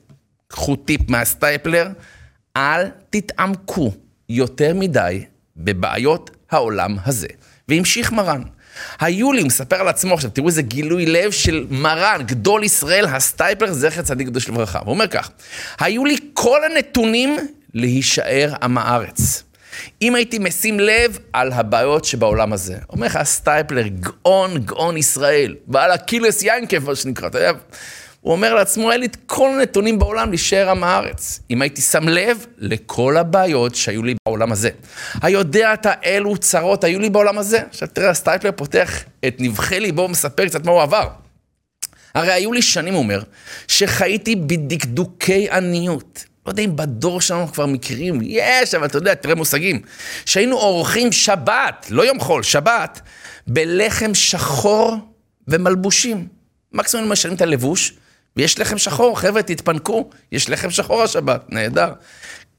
[0.49, 1.89] קחו טיפ מהסטייפלר,
[2.57, 3.93] אל תתעמקו
[4.29, 5.25] יותר מדי
[5.57, 7.29] בבעיות העולם הזה.
[7.69, 8.43] והמשיך מרן.
[9.01, 13.73] היו לי, מספר על עצמו, עכשיו תראו איזה גילוי לב של מרן, גדול ישראל, הסטייפלר,
[13.73, 14.79] זכר צדיק קדוש לברכה.
[14.79, 15.31] הוא אומר כך,
[15.81, 17.37] היו לי כל הנתונים
[17.75, 19.43] להישאר עם הארץ.
[20.03, 22.77] אם הייתי משים לב על הבעיות שבעולם הזה.
[22.89, 27.53] אומר לך הסטייפלר, גאון, גאון ישראל, בעל הקהילס יענקב, מה שנקרא, אתה יודע,
[28.23, 31.41] הוא אומר לעצמו, היה לי את כל הנתונים בעולם להישאר עם הארץ.
[31.51, 34.71] אם הייתי שם לב לכל הבעיות שהיו לי בעולם הזה.
[35.23, 37.63] היודע אתה אילו צרות היו לי בעולם הזה?
[37.71, 41.09] עכשיו תראה, הסטייפלר פותח את נבכי ליבו ומספר קצת מה הוא עבר.
[42.15, 43.23] הרי היו לי שנים, הוא אומר,
[43.69, 46.25] שחייתי בדקדוקי עניות.
[46.47, 49.81] לא יודע אם בדור שלנו כבר מכירים, יש, אבל אתה יודע, תראה מושגים.
[50.27, 53.01] שהיינו עורכים שבת, לא יום חול, שבת,
[53.47, 54.97] בלחם שחור
[55.49, 56.27] ומלבושים.
[56.73, 57.93] מקסימום משלמים את הלבוש,
[58.37, 61.93] ויש לחם שחור, חבר'ה, תתפנקו, יש לחם שחור השבת, נהדר.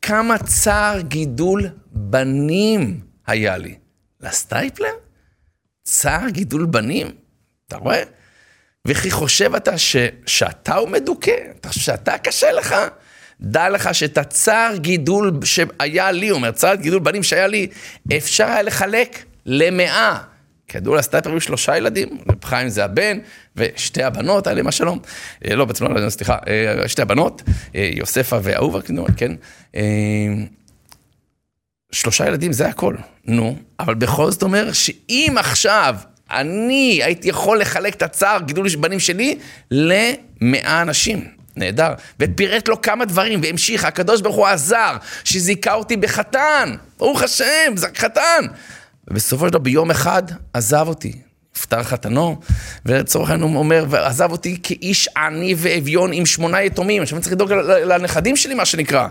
[0.02, 3.76] כמה צער גידול בנים היה לי.
[4.22, 4.94] לסטייפלר?
[5.84, 7.12] צער גידול בנים?
[7.68, 8.04] אתה רואה?
[8.88, 9.96] וכי חושב אתה ש...
[10.26, 11.36] שאתה הוא מדוכא?
[11.60, 12.76] אתה חושב שאתה קשה לך?
[13.42, 17.68] דע לך שאת הצער גידול שהיה לי, הוא אומר, צער גידול בנים שהיה לי,
[18.18, 20.33] אפשר היה לחלק למאה.
[20.74, 23.18] כידוע לסטייפר היו שלושה ילדים, רב חיים זה הבן,
[23.56, 25.00] ושתי הבנות, עליהם השלום,
[25.46, 27.42] אה, לא, בעצם לא, סליחה, אה, שתי הבנות,
[27.76, 28.80] אה, יוספה ואהובה,
[29.18, 29.32] כן,
[31.92, 35.96] שלושה ילדים זה הכל, נו, אבל בכל זאת אומר שאם עכשיו
[36.32, 39.40] אני הייתי יכול לחלק את הצער, גידול בנים שלי,
[39.72, 41.28] למאה אנשים.
[41.56, 41.94] נהדר.
[42.20, 46.76] ופירט לו כמה דברים, והמשיך, הקדוש ברוך הוא עזר, שזיכה אותי בחתן.
[46.98, 48.46] ברוך השם, זה חתן.
[49.08, 51.14] ובסופו של דבר, ביום אחד, עזב אותי.
[51.58, 52.40] נפטר חתנו,
[52.86, 57.02] ולצורך העניין הוא אומר, ועזב אותי כאיש עני ואביון עם שמונה יתומים.
[57.02, 59.08] עכשיו אני צריך לדאוג לנכדים שלי, מה שנקרא.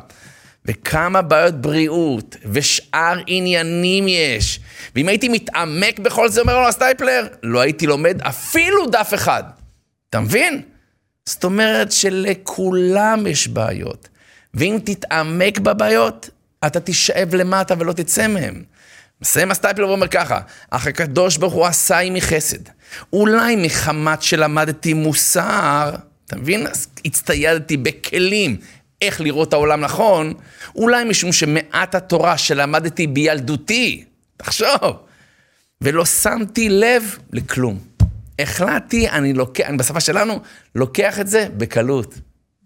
[0.65, 4.61] וכמה בעיות בריאות, ושאר עניינים יש.
[4.97, 9.43] ואם הייתי מתעמק בכל זה, אומר לו הסטייפלר, לא הייתי לומד אפילו דף אחד.
[10.11, 10.63] אתה מבין?
[11.27, 14.09] זאת אומרת שלכולם יש בעיות.
[14.55, 16.31] ואם תתעמק בבעיות,
[16.67, 18.63] אתה תישאב למטה ולא תצא מהם.
[19.23, 22.59] מסיים הסטייפלר ואומר ככה, אך הקדוש ברוך הוא עשה עימי חסד.
[23.13, 25.91] אולי מחמת שלמדתי מוסר,
[26.27, 26.67] אתה מבין?
[26.67, 28.57] אז הצטיידתי בכלים
[29.03, 30.35] איך לראות את העולם נכון,
[30.75, 34.05] אולי משום שמעט התורה שלמדתי בילדותי,
[34.37, 34.97] תחשוב,
[35.81, 37.79] ולא שמתי לב לכלום.
[38.39, 40.41] החלטתי, אני לוקח, אני בשפה שלנו,
[40.75, 42.15] לוקח את זה בקלות.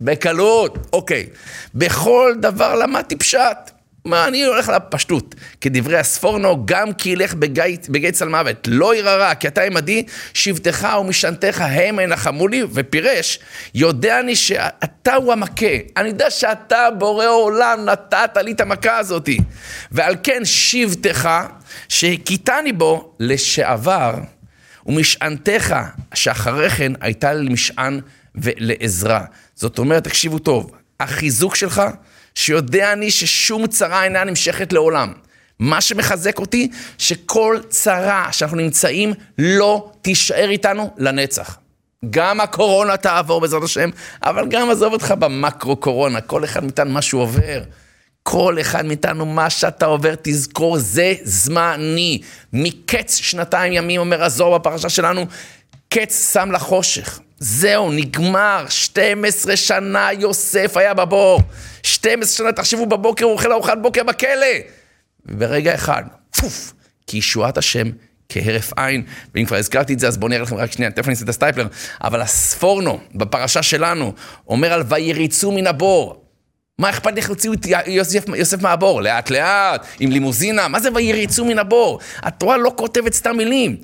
[0.00, 1.26] בקלות, אוקיי.
[1.74, 3.75] בכל דבר למדתי פשט.
[4.06, 5.34] מה, אני הולך לפשטות.
[5.60, 7.34] כדברי הספורנו, גם כי ילך
[7.88, 10.02] בגיא צל מוות, לא ירא רע, כי אתה עמדי,
[10.34, 13.38] שבטך ומשענתך הם ינחמו לי, ופירש,
[13.74, 15.76] יודע אני שאתה הוא המכה.
[15.96, 19.38] אני יודע שאתה, בורא עולם, נתת לי את המכה הזאתי.
[19.92, 21.30] ועל כן שבטך,
[21.88, 24.14] שהכיתני בו לשעבר,
[24.86, 25.76] ומשענתך,
[26.14, 28.00] שאחרי כן הייתה למשען
[28.34, 29.24] ולעזרה.
[29.54, 31.82] זאת אומרת, תקשיבו טוב, החיזוק שלך,
[32.36, 35.12] שיודע אני ששום צרה אינה נמשכת לעולם.
[35.58, 36.68] מה שמחזק אותי,
[36.98, 41.58] שכל צרה שאנחנו נמצאים לא תישאר איתנו לנצח.
[42.10, 43.90] גם הקורונה תעבור בעזרת השם,
[44.22, 47.62] אבל גם עזוב אותך במקרו קורונה, כל אחד מאיתנו מה שהוא עובר.
[48.22, 52.20] כל אחד מאיתנו, מה שאתה עובר, תזכור, זה זמני.
[52.52, 55.26] מקץ שנתיים ימים, אומר הזוהר בפרשה שלנו,
[55.88, 57.20] קץ שם לחושך.
[57.38, 58.66] זהו, נגמר.
[58.68, 61.42] 12 שנה יוסף היה בבור.
[61.82, 64.46] 12 שנה, תחשבו, בבוקר הוא אוכל ארוחת בוקר בכלא.
[65.26, 66.02] וברגע אחד,
[66.40, 66.72] פוף,
[67.06, 67.90] כי ישועת השם
[68.28, 69.02] כהרף עין,
[69.34, 71.66] ואם כבר הזכרתי את זה, אז בואו נראה לכם רק שנייה, תכף ניסה את הסטייפלר,
[72.00, 74.12] אבל הספורנו, בפרשה שלנו,
[74.48, 76.22] אומר על ויריצו מן הבור.
[76.78, 79.02] מה אכפת לי איך הוציאו את יוסף, יוסף מהבור?
[79.02, 81.98] לאט לאט, עם לימוזינה, מה זה ויריצו מן הבור?
[82.22, 83.76] התורה לא כותבת סתם מילים.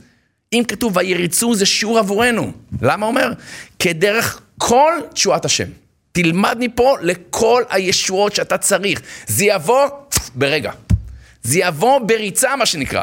[0.52, 2.52] אם כתוב ויריצו זה שיעור עבורנו.
[2.82, 3.32] למה אומר?
[3.78, 5.68] כדרך כל תשועת השם.
[6.12, 9.00] תלמד מפה לכל הישועות שאתה צריך.
[9.26, 9.88] זה יבוא
[10.34, 10.72] ברגע.
[11.42, 13.02] זה יבוא בריצה, מה שנקרא.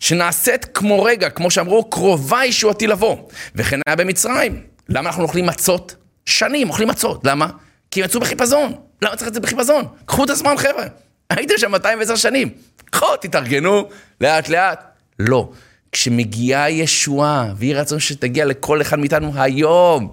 [0.00, 3.16] שנעשית כמו רגע, כמו שאמרו, קרובה ישועתי לבוא.
[3.54, 4.62] וכן היה במצרים.
[4.88, 5.94] למה אנחנו אוכלים מצות?
[6.26, 7.20] שנים אוכלים מצות.
[7.24, 7.46] למה?
[7.90, 8.72] כי הם יצאו בחיפזון.
[9.02, 9.84] למה צריך את זה בחיפזון?
[10.06, 10.84] קחו את הזמן, חבר'ה.
[11.30, 12.48] הייתם שם 210 שנים.
[12.90, 13.88] קחו, תתארגנו,
[14.20, 14.84] לאט לאט.
[15.18, 15.50] לא.
[15.92, 20.08] כשמגיעה ישועה, ויהי רצון שתגיע לכל אחד מאיתנו היום.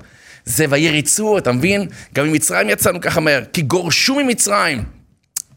[0.46, 1.88] זה ויריצו, אתה מבין?
[2.14, 4.84] גם ממצרים יצאנו ככה מהר, כי גורשו ממצרים.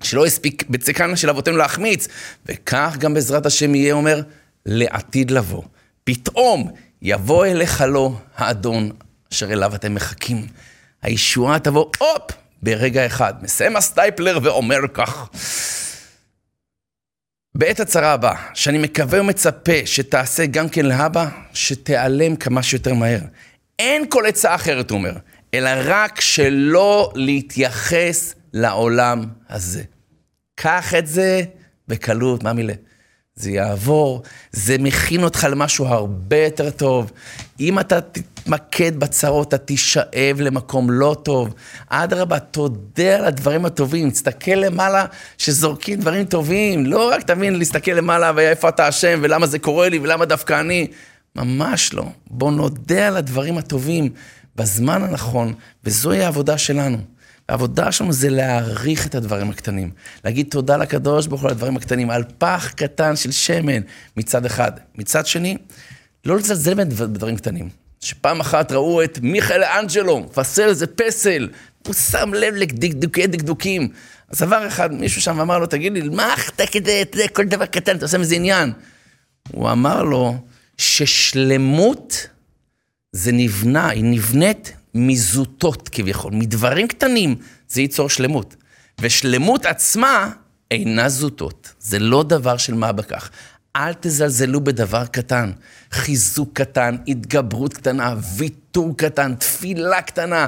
[0.02, 2.08] שלא הספיק בצקן של אבותינו להחמיץ.
[2.46, 4.22] וכך גם בעזרת השם יהיה, אומר,
[4.66, 5.62] לעתיד לבוא.
[6.04, 6.70] פתאום
[7.02, 8.90] יבוא אליך לו האדון
[9.32, 10.46] אשר אליו אתם מחכים.
[11.02, 12.30] הישועה תבוא, הופ,
[12.62, 13.34] ברגע אחד.
[13.42, 15.28] מסיים הסטייפלר ואומר כך.
[17.58, 23.20] בעת הצרה הבאה, שאני מקווה ומצפה שתעשה גם כן להבא, שתיעלם כמה שיותר מהר.
[23.78, 25.12] אין כל עצה אחרת, הוא אומר,
[25.54, 29.82] אלא רק שלא להתייחס לעולם הזה.
[30.54, 31.42] קח את זה
[31.88, 32.74] בקלות, מה מילה?
[33.36, 34.22] זה יעבור,
[34.52, 37.12] זה מכין אותך למשהו הרבה יותר טוב.
[37.60, 41.54] אם אתה תתמקד בצרות, אתה תישאב למקום לא טוב.
[41.88, 45.04] אדרבה, תודה על הדברים הטובים, תסתכל למעלה
[45.38, 46.86] שזורקים דברים טובים.
[46.86, 50.86] לא רק תבין להסתכל למעלה ואיפה אתה אשם ולמה זה קורה לי ולמה דווקא אני.
[51.36, 52.04] ממש לא.
[52.30, 54.08] בוא נודה על הדברים הטובים
[54.56, 56.98] בזמן הנכון, וזוהי העבודה שלנו.
[57.48, 59.90] העבודה שלנו זה להעריך את הדברים הקטנים.
[60.24, 63.82] להגיד תודה לקדוש ברוך הוא על הדברים הקטנים, על פח קטן של שמן
[64.16, 64.72] מצד אחד.
[64.94, 65.56] מצד שני,
[66.24, 67.68] לא לזלזל בדברים קטנים.
[68.00, 71.48] שפעם אחת ראו את מיכאל אנג'לו, מפסל איזה פסל,
[71.86, 73.88] הוא שם לב לדקדוקי דקדוקים.
[74.30, 77.96] אז עבר אחד, מישהו שם אמר לו, תגיד לי, מה אתה כדי, כל דבר קטן,
[77.96, 78.72] אתה עושה מזה עניין?
[79.52, 80.36] הוא אמר לו
[80.78, 82.26] ששלמות
[83.12, 87.36] זה נבנה, היא נבנית מזוטות כביכול, מדברים קטנים,
[87.68, 88.56] זה ייצור שלמות.
[89.00, 90.30] ושלמות עצמה
[90.70, 91.72] אינה זוטות.
[91.80, 93.30] זה לא דבר של מה בכך.
[93.76, 95.52] אל תזלזלו בדבר קטן.
[95.92, 100.46] חיזוק קטן, התגברות קטנה, ויתור קטן, תפילה קטנה.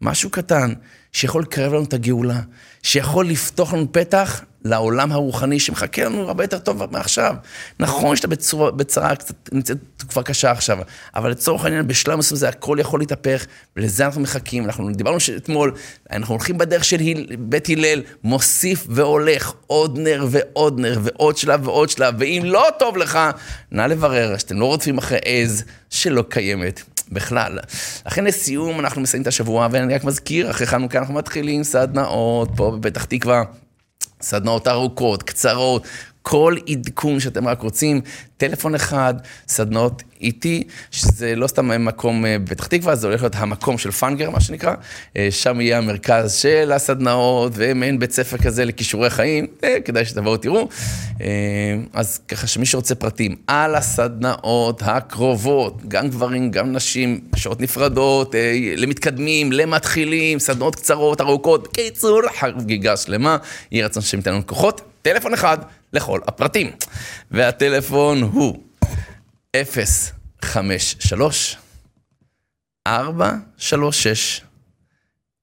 [0.00, 0.72] משהו קטן
[1.12, 2.40] שיכול לקרב לנו את הגאולה,
[2.82, 7.34] שיכול לפתוח לנו פתח לעולם הרוחני שמחכה לנו הרבה יותר טוב מעכשיו.
[7.80, 10.78] נכון שאתה בצורה, בצרה קצת נמצאת כבר קשה עכשיו,
[11.14, 14.64] אבל לצורך העניין בשלב מסוים זה הכל יכול להתהפך, ולזה אנחנו מחכים.
[14.64, 15.72] אנחנו דיברנו אתמול,
[16.12, 21.68] אנחנו הולכים בדרך של היל, בית הלל, מוסיף והולך עוד נר ועוד נר ועוד שלב
[21.68, 23.18] ועוד שלב, ואם לא טוב לך,
[23.70, 26.82] נא לברר שאתם לא רודפים אחרי עז שלא קיימת.
[27.12, 27.58] בכלל.
[28.06, 32.78] לכן לסיום אנחנו מסיימים את השבוע, ואני רק מזכיר, אחרי חנוכה אנחנו מתחילים סדנאות פה
[32.80, 33.42] בפתח תקווה.
[34.22, 35.86] סדנאות ארוכות, קצרות,
[36.28, 38.00] כל עדכון שאתם רק רוצים,
[38.36, 39.14] טלפון אחד,
[39.48, 44.30] סדנאות איטי, שזה לא סתם מקום אה, בפתח תקווה, זה הולך להיות המקום של פאנגר,
[44.30, 44.74] מה שנקרא.
[45.16, 50.36] אה, שם יהיה המרכז של הסדנאות, ומעין בית ספר כזה לכישורי חיים, אה, כדאי שתבואו
[50.36, 50.68] תראו.
[51.92, 58.34] אז ככה שמי שרוצה פרטים על הסדנאות הקרובות, גם גברים, גם נשים, שעות נפרדות,
[58.76, 63.36] למתקדמים, למתחילים, סדנאות קצרות, ארוכות, בקיצור, חגיגה שלמה,
[63.72, 64.80] יהי רצון לנו כוחות.
[65.02, 65.58] טלפון אחד
[65.96, 66.72] לכל הפרטים.
[67.30, 68.62] והטלפון הוא
[70.42, 71.56] 053
[72.86, 74.40] 436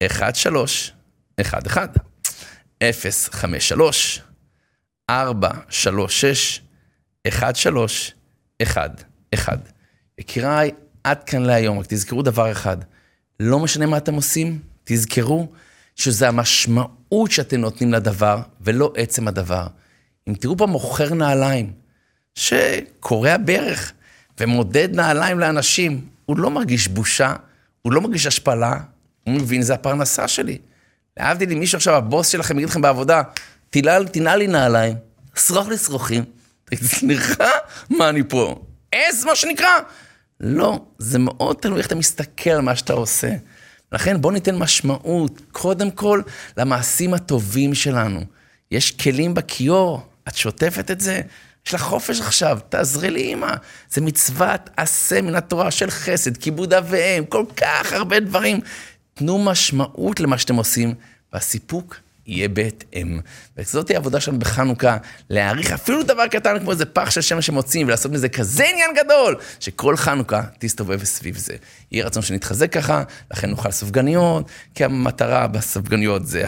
[0.02, 2.04] 1311
[3.32, 4.22] 053
[5.10, 6.62] 436
[7.26, 9.56] 1311
[10.18, 10.72] יקיריי,
[11.04, 12.78] עד כאן להיום, רק תזכרו דבר אחד,
[13.40, 15.48] לא משנה מה אתם עושים, תזכרו
[15.96, 19.68] שזה המשמעות שאתם נותנים לדבר, ולא עצם הדבר.
[20.28, 21.72] אם תראו פה מוכר נעליים,
[22.36, 23.92] שקורע ברך
[24.40, 27.34] ומודד נעליים לאנשים, הוא לא מרגיש בושה,
[27.82, 28.80] הוא לא מרגיש השפלה,
[29.24, 30.58] הוא מבין, זה הפרנסה שלי.
[31.20, 33.22] להבדיל אם מישהו עכשיו, הבוס שלכם יגיד לכם בעבודה,
[33.70, 34.96] תנעל לי נעליים,
[35.36, 36.24] שרוך לי שרוכים.
[36.76, 37.50] סליחה,
[37.90, 38.62] מה אני פה?
[38.92, 39.68] עז, מה שנקרא?
[40.40, 43.30] לא, זה מאוד תלוי איך אתה מסתכל על מה שאתה עושה.
[43.92, 46.22] לכן בואו ניתן משמעות, קודם כל,
[46.58, 48.22] למעשים הטובים שלנו.
[48.72, 51.22] יש כלים בכיור, את שוטפת את זה?
[51.68, 53.54] יש לך חופש עכשיו, תעזרי לי, אמא.
[53.90, 58.60] זה מצוות עשה מן התורה של חסד, כיבוד אב ואם, כל כך הרבה דברים.
[59.14, 60.94] תנו משמעות למה שאתם עושים,
[61.34, 61.96] והסיפוק
[62.28, 63.20] יהיה בהתאם.
[63.58, 64.98] וזאת היא העבודה שלנו בחנוכה,
[65.30, 69.36] להעריך אפילו דבר קטן כמו איזה פח של שמש שמוצאים, ולעשות מזה כזה עניין גדול,
[69.60, 71.56] שכל חנוכה תסתובב סביב זה.
[71.92, 76.46] יהיה רצון שנתחזק ככה, לכן נאכל סופגניות, כי המטרה בסופגניות זה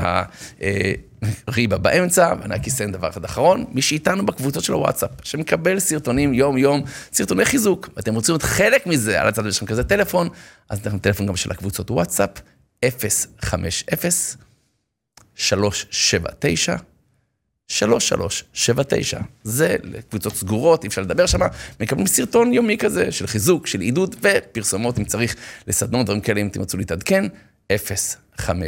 [1.47, 6.33] הריבה באמצע, ואני רק אסיים דבר אחד אחרון, מי שאיתנו בקבוצות של הוואטסאפ, שמקבל סרטונים
[6.33, 6.83] יום-יום,
[7.13, 10.29] סרטוני חיזוק, ואתם רוצים להיות חלק מזה, על הצד יש לכם כזה טלפון,
[10.69, 12.29] אז ניתן לכם טלפון גם של הקבוצות וואטסאפ,
[13.41, 14.44] 050
[15.35, 16.75] 379
[17.67, 19.19] 3379.
[19.43, 21.39] זה לקבוצות סגורות, אי אפשר לדבר שם,
[21.79, 25.35] מקבלים סרטון יומי כזה של חיזוק, של עידוד ופרסומות, אם צריך
[25.67, 27.25] לסדנות, דברים כאלה, אם רוצים להתעדכן,
[28.37, 28.59] 050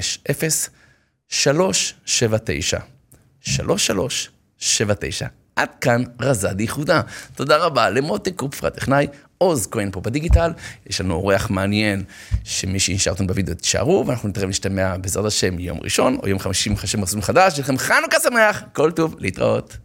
[1.30, 2.80] 379
[3.42, 5.28] 3379.
[5.56, 7.02] עד כאן רזד ייחודה.
[7.36, 10.52] תודה רבה למוטי קופפרה, טכנאי, עוז כהן פה בדיגיטל.
[10.90, 12.04] יש לנו אורח מעניין,
[12.44, 17.00] שמי שנשארתם בווידאו תישארו, ואנחנו נתראה ונשתמע בעזרת השם יום ראשון, או יום חמישי מחשב
[17.00, 17.54] מסלול חדש.
[17.54, 19.78] שיהיה לכם חנוכה שמח, כל טוב, להתראות.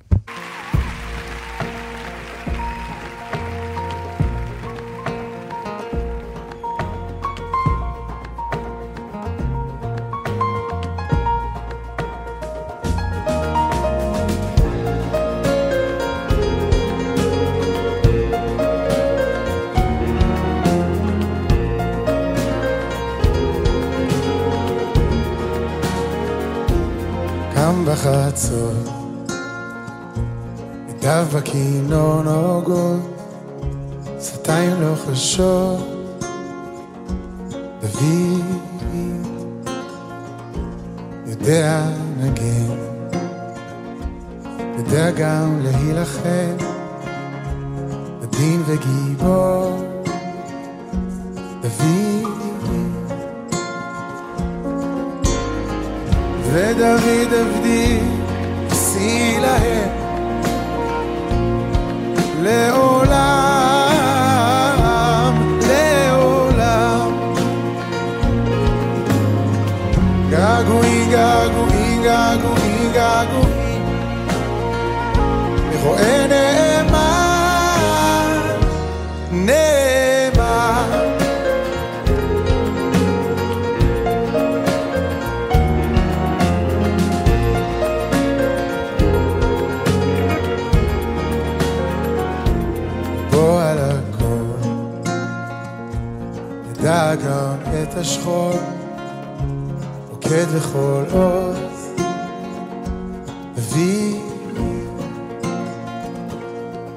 [27.93, 28.91] בחצות,
[30.87, 33.01] מידיו בכינור נוגות,
[34.21, 35.81] שפתיים לא חשות,
[37.81, 38.45] דוד
[41.27, 41.83] יודע
[42.19, 42.77] נגן,
[44.79, 46.57] יודע גם להילחם,
[48.23, 49.79] עדין וגיבור,
[51.63, 52.12] דוד
[56.55, 57.99] ודוד עבדי
[58.71, 59.89] השיא להם
[62.43, 63.29] לעולם,
[65.69, 67.13] לעולם.
[70.31, 73.83] געגועים, געגועים, געגועים, געגועים,
[75.73, 76.22] לכהן נאמן,
[97.11, 98.57] גם את השכול,
[100.11, 101.57] רוקד לכל עוז,
[103.57, 104.17] מביא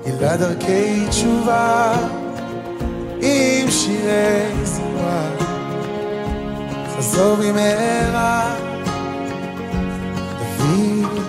[0.05, 1.93] גילה דרכי תשובה
[3.21, 5.29] עם שירי זמרה,
[6.97, 8.55] חזור במהרה,
[10.39, 11.25] דוד.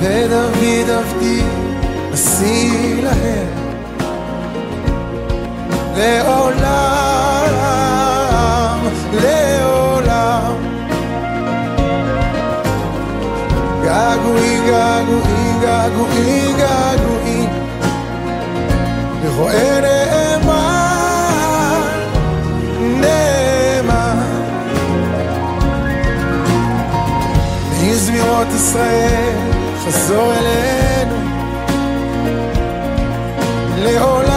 [0.00, 1.42] ודוד עבדי
[2.12, 3.59] נשיא להם
[6.00, 7.50] לעולם,
[9.12, 10.52] לעולם.
[13.84, 17.48] געגועים, געגועים, געגועים, געגועים,
[19.24, 21.00] לרועה נאמן,
[22.80, 24.18] נאמן.
[27.82, 29.34] מזמירות ישראל,
[29.86, 31.16] חזור אלינו,
[33.78, 34.29] לעולם,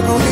[0.00, 0.29] געגועים,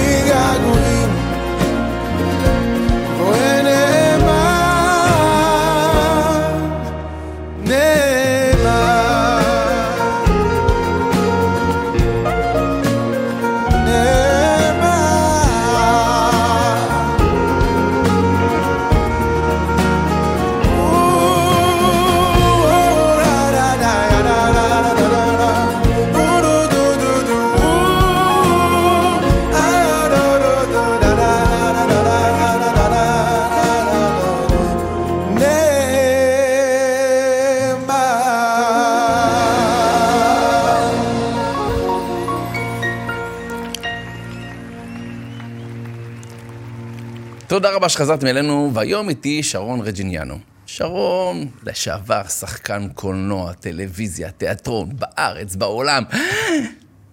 [47.89, 50.39] תודה רבה שחזרתם אלינו, והיום איתי שרון רג'יניאנו.
[50.66, 56.03] שרון, לשעבר שחקן קולנוע, טלוויזיה, תיאטרון, בארץ, בעולם.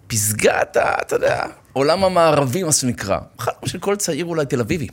[0.06, 3.18] פסגת, אתה יודע, עולם המערבי, מה שנקרא.
[3.38, 4.86] חלום של כל צעיר אולי תל אביבי.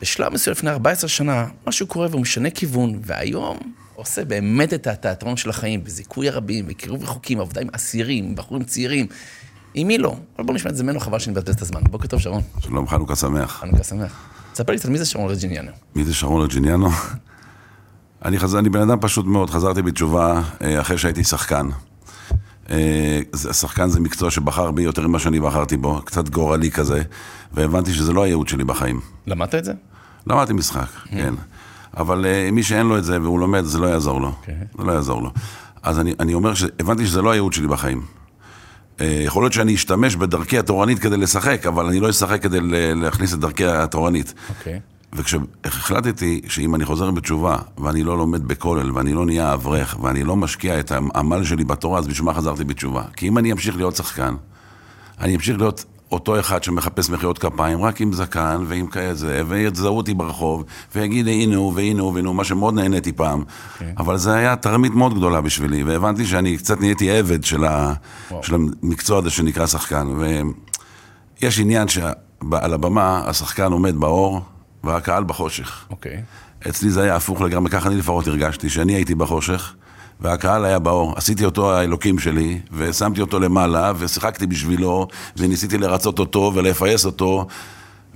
[0.00, 3.58] בשלב מסוים לפני 14 שנה, משהו קורה והוא משנה כיוון, והיום
[3.94, 9.06] עושה באמת את התיאטרון של החיים, בזיכוי הרבים, בקירוב רחוקים, עבודה עם אסירים, בחורים צעירים.
[9.74, 10.16] עם מי לא?
[10.36, 11.80] אבל בוא נשמע את זה ממנו, חבל שנבזבז את הזמן.
[11.90, 12.42] בוקר טוב, שרון.
[12.60, 13.50] שלום, חנוכה שמח.
[13.60, 14.33] חנוכה שמח.
[14.54, 15.70] תספר לי קצת מי זה שרון רג'יניאנו.
[15.94, 16.88] מי זה שרון ארג'יניאנו?
[18.24, 21.68] אני, חזר, אני בן אדם פשוט מאוד, חזרתי בתשובה אה, אחרי שהייתי שחקן.
[22.70, 23.20] אה,
[23.52, 27.02] שחקן זה מקצוע שבחר בי יותר ממה שאני בחרתי בו, קצת גורלי כזה,
[27.52, 29.00] והבנתי שזה לא הייעוד שלי בחיים.
[29.26, 29.72] למדת את זה?
[30.26, 31.34] למדתי משחק, כן.
[31.96, 34.28] אבל אה, מי שאין לו את זה והוא לומד, זה לא יעזור לו.
[34.28, 34.54] אוקיי.
[34.78, 35.30] זה לא יעזור לו.
[35.82, 38.02] אז אני, אני אומר שהבנתי שזה לא הייעוד שלי בחיים.
[39.00, 42.58] אה, יכול להיות שאני אשתמש בדרכי התורנית כדי לשחק, אבל אני לא אשחק כדי
[42.94, 44.34] להכניס את דרכי התורנית.
[44.48, 44.80] אוקיי.
[45.14, 50.36] וכשהחלטתי שאם אני חוזר בתשובה, ואני לא לומד בכולל, ואני לא נהיה אברך, ואני לא
[50.36, 53.02] משקיע את העמל שלי בתורה, אז בשביל מה חזרתי בתשובה?
[53.16, 54.34] כי אם אני אמשיך להיות שחקן,
[55.20, 60.14] אני אמשיך להיות אותו אחד שמחפש מחיאות כפיים, רק עם זקן ועם כזה, ויזהו אותי
[60.14, 63.44] ברחוב, ויגיד הנה הוא והנה הוא והנה הוא, מה שמאוד נהניתי פעם.
[63.98, 67.92] אבל זה היה תרמית מאוד גדולה בשבילי, והבנתי שאני קצת נהייתי עבד של, ה...
[68.42, 70.06] של המקצוע הזה שנקרא שחקן.
[71.40, 74.40] ויש עניין שעל הבמה השחקן עומד באור,
[74.84, 75.86] והקהל בחושך.
[75.90, 76.22] אוקיי.
[76.68, 79.74] אצלי זה היה הפוך לגמרי, ככה אני לפחות הרגשתי, שאני הייתי בחושך,
[80.20, 81.14] והקהל היה באור.
[81.16, 87.46] עשיתי אותו האלוקים שלי, ושמתי אותו למעלה, ושיחקתי בשבילו, וניסיתי לרצות אותו ולפייס אותו,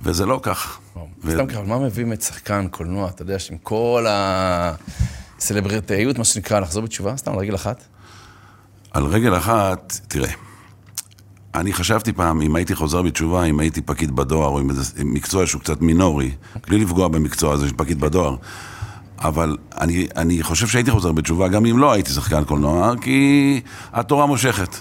[0.03, 0.79] וזה לא כך.
[1.23, 4.05] ו- סתם ככה, מה מביא את שחקן קולנוע, אתה יודע, שעם כל
[5.37, 7.17] הסלבריטאיות, מה שנקרא, לחזור בתשובה?
[7.17, 7.83] סתם, על רגל אחת?
[8.91, 10.31] על רגל אחת, תראה,
[11.55, 15.45] אני חשבתי פעם, אם הייתי חוזר בתשובה, אם הייתי פקיד בדואר, או עם איזה מקצוע
[15.45, 16.31] שהוא קצת מינורי,
[16.67, 18.35] בלי לפגוע במקצוע הזה של פקיד בדואר,
[19.21, 23.61] אבל אני, אני חושב שהייתי חוזר בתשובה, גם אם לא הייתי שחקן קולנוע, כי
[23.93, 24.75] התורה מושכת.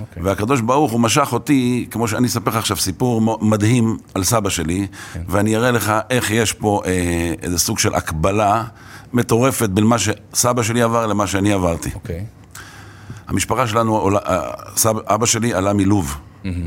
[0.00, 0.22] אוקיי.
[0.22, 4.86] והקדוש ברוך הוא משך אותי, כמו שאני אספר לך עכשיו סיפור מדהים על סבא שלי,
[5.28, 6.92] ואני אראה לך איך יש פה אה,
[7.42, 8.64] איזה סוג של הקבלה
[9.12, 11.90] מטורפת בין מה שסבא שלי עבר למה שאני עברתי.
[11.94, 12.24] אוקיי.
[13.28, 14.40] המשפחה שלנו, עולה- אה,
[14.76, 16.16] סב, אבא שלי עלה מלוב.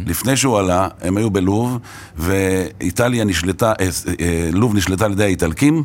[0.07, 1.77] לפני שהוא עלה, הם היו בלוב,
[2.17, 3.87] ואיטליה נשלטה, אה,
[4.19, 5.83] אה, לוב נשלטה על ידי האיטלקים,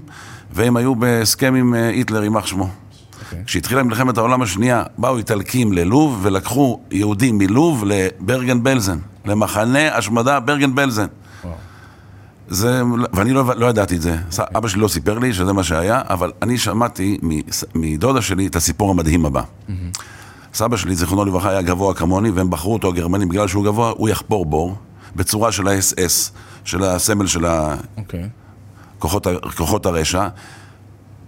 [0.53, 2.69] והם היו בהסכם עם אה, היטלר, יימח שמו.
[3.25, 3.43] אוקיי.
[3.47, 10.75] כשהתחילה מלחמת העולם השנייה, באו איטלקים ללוב ולקחו יהודים מלוב לברגן בלזן, למחנה השמדה ברגן
[10.75, 11.07] בלזן.
[12.49, 12.83] זה,
[13.13, 14.17] ואני לא, לא ידעתי את זה.
[14.31, 17.19] ס- אבא שלי לא סיפר לי שזה מה שהיה, אבל אני שמעתי
[17.75, 19.43] מדודה שלי את הסיפור המדהים הבא.
[20.55, 24.09] סבא שלי, זיכרונו לברכה, היה גבוה כמוני, והם בחרו אותו, הגרמנים, בגלל שהוא גבוה, הוא
[24.09, 24.77] יחפור בור,
[25.17, 26.33] בצורה של ה-SS,
[26.65, 28.21] של הסמל של אוקיי.
[28.21, 28.31] הכוחות
[29.27, 30.29] ה- כוחות הרשע.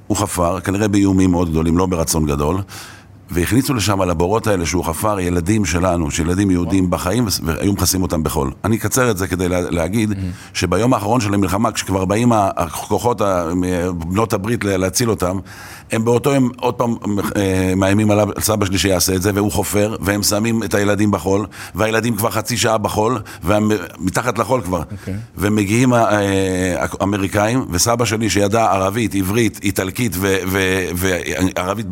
[0.07, 2.57] הוא חפר, כנראה באיומים מאוד גדולים, לא ברצון גדול,
[3.31, 8.51] והכניסו לשם, לבורות האלה שהוא חפר, ילדים שלנו, שילדים יהודים בחיים, והיו מכסים אותם בחול.
[8.65, 10.13] אני אקצר את זה כדי לה- להגיד
[10.55, 13.21] שביום האחרון של המלחמה, כשכבר באים הכוחות,
[14.09, 15.39] בנות הברית לה- להציל אותם,
[15.93, 16.95] הם באותו יום עוד פעם
[17.37, 21.11] אה, מאיימים עליו, על סבא שלי שיעשה את זה, והוא חופר, והם שמים את הילדים
[21.11, 24.83] בחול, והילדים כבר חצי שעה בחול, והם מתחת לחול כבר.
[25.39, 30.17] ומגיעים ה- אה, האמריקאים, וסבא שלי שידע ערבית, עברית, איטלקית
[31.57, 31.87] וערבית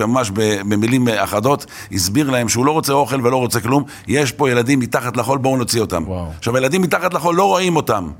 [0.00, 4.50] ממש ב- במילים אחדות, הסביר להם שהוא לא רוצה אוכל ולא רוצה כלום, יש פה
[4.50, 6.04] ילדים מתחת לחול, בואו נוציא אותם.
[6.06, 6.26] וואו.
[6.38, 8.10] עכשיו, הילדים מתחת לחול לא רואים אותם.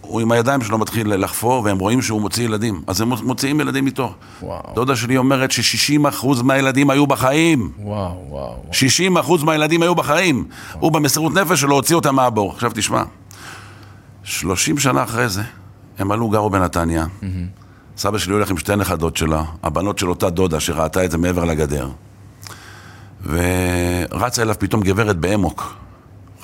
[0.00, 2.82] הוא עם הידיים שלו מתחיל לחפור, והם רואים שהוא מוציא ילדים.
[2.86, 4.14] אז הם מוציאים ילדים איתו.
[4.42, 4.74] וואו.
[4.74, 7.70] דודה שלי אומרת ש-60% מהילדים היו בחיים.
[7.78, 8.62] וואו, וואו.
[8.72, 10.44] 60 אחוז מהילדים היו בחיים.
[10.80, 12.52] הוא במסירות נפש שלו הוציא אותם מהבור.
[12.52, 13.02] עכשיו תשמע,
[14.24, 15.42] 30 שנה אחרי זה,
[15.98, 17.06] הם עלו, גרו בנתניה.
[18.00, 21.44] סבא שלי הולך עם שתי נכדות שלה, הבנות של אותה דודה שראתה את זה מעבר
[21.44, 21.88] לגדר.
[23.26, 25.74] ורצה אליו פתאום גברת באמוק.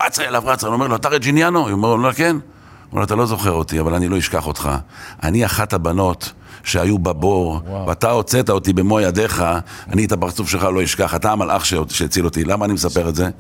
[0.01, 1.61] רצה אליו, רצה, הוא אומר לו, אתה רג'יניאנו?
[1.61, 2.37] הוא אומר לו, כן.
[2.37, 4.71] הוא אומר אתה לא זוכר אותי, אבל אני לא אשכח אותך.
[5.23, 6.33] אני אחת הבנות
[6.65, 7.87] שהיו בבור, וואו.
[7.87, 9.45] ואתה הוצאת אותי במו ידיך,
[9.93, 11.15] אני את הפרצוף שלך לא אשכח.
[11.15, 12.45] אתה המלאך שהציל אותי.
[12.45, 13.31] למה אני מספר את זה?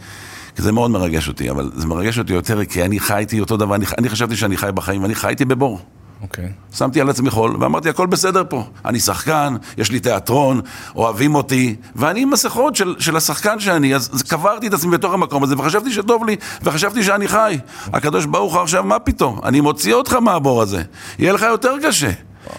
[0.56, 3.74] כי זה מאוד מרגש אותי, אבל זה מרגש אותי יותר כי אני חייתי אותו דבר,
[3.74, 5.80] אני, אני חשבתי שאני חי בחיים, ואני חייתי בבור.
[6.22, 6.48] אוקיי.
[6.74, 8.64] שמתי על עצמי חול, ואמרתי, הכל בסדר פה.
[8.84, 10.60] אני שחקן, יש לי תיאטרון,
[10.96, 15.42] אוהבים אותי, ואני עם מסכות של, של השחקן שאני, אז, קברתי את עצמי בתוך המקום
[15.42, 17.58] הזה, וחשבתי שטוב לי, וחשבתי שאני חי.
[17.92, 19.40] הקדוש ברוך הוא עכשיו, מה פתאום?
[19.44, 20.82] אני מוציא אותך מהבור הזה.
[21.18, 22.10] יהיה לך יותר קשה.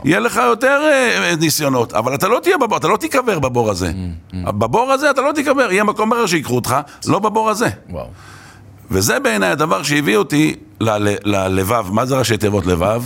[0.03, 3.91] יהיה לך יותר אה, ניסיונות, אבל אתה לא תהיה בבור, אתה לא תיקבר בבור הזה.
[4.43, 6.76] בבור הזה אתה לא תיקבר, יהיה מקום אחר שיקחו אותך,
[7.08, 7.70] לא בבור הזה.
[7.89, 8.08] וואו.
[8.91, 10.55] וזה בעיניי הדבר שהביא אותי
[11.26, 13.03] ללבב, מה זה ראשי תיבות לבב?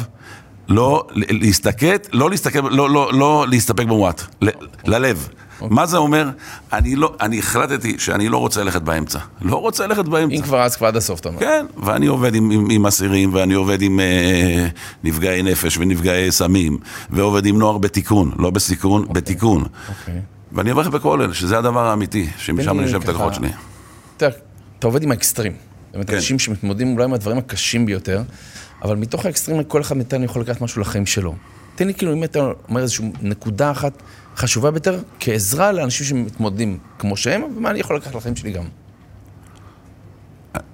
[0.68, 4.49] לא ל- להסתכת, לא להסתכל, לא, לא, לא להסתפק במועט, ל-
[4.86, 5.28] ללב.
[5.70, 6.30] מה זה אומר?
[6.74, 9.20] אני לא, אני החלטתי שאני לא רוצה ללכת באמצע.
[9.41, 10.36] לא רוצה ללכת באמצע.
[10.36, 11.39] אם כבר אז כבר עד הסוף, אתה אומר.
[11.39, 14.68] כן, ואני עובד עם, עם, עם אסירים, ואני עובד עם אה,
[15.03, 16.78] נפגעי נפש ונפגעי סמים,
[17.09, 19.64] ועובד עם נוער בתיקון, לא בסיכון, בתיקון.
[19.89, 20.22] אוקיי.
[20.51, 23.49] ואני אברך בכולל, שזה הדבר האמיתי, שמשם אני יושב את הכוחות שלי.
[24.18, 24.28] אתה
[24.88, 25.51] עובד עם האקסטרים.
[25.93, 26.16] באמת, כן.
[26.16, 28.22] אנשים שמתמודדים אולי עם הדברים הקשים ביותר,
[28.84, 31.36] אבל מתוך האקסטרים כל אחד מאיתנו יכול לקחת משהו לחיים שלו.
[31.76, 33.94] תן לי כאילו, אם אתה אומר איזושהי נקודה אחת
[34.36, 38.64] חשובה ביותר, כעזרה לאנשים שמתמודדים כמו שהם, ומה אני יכול לקחת לחיים שלי גם.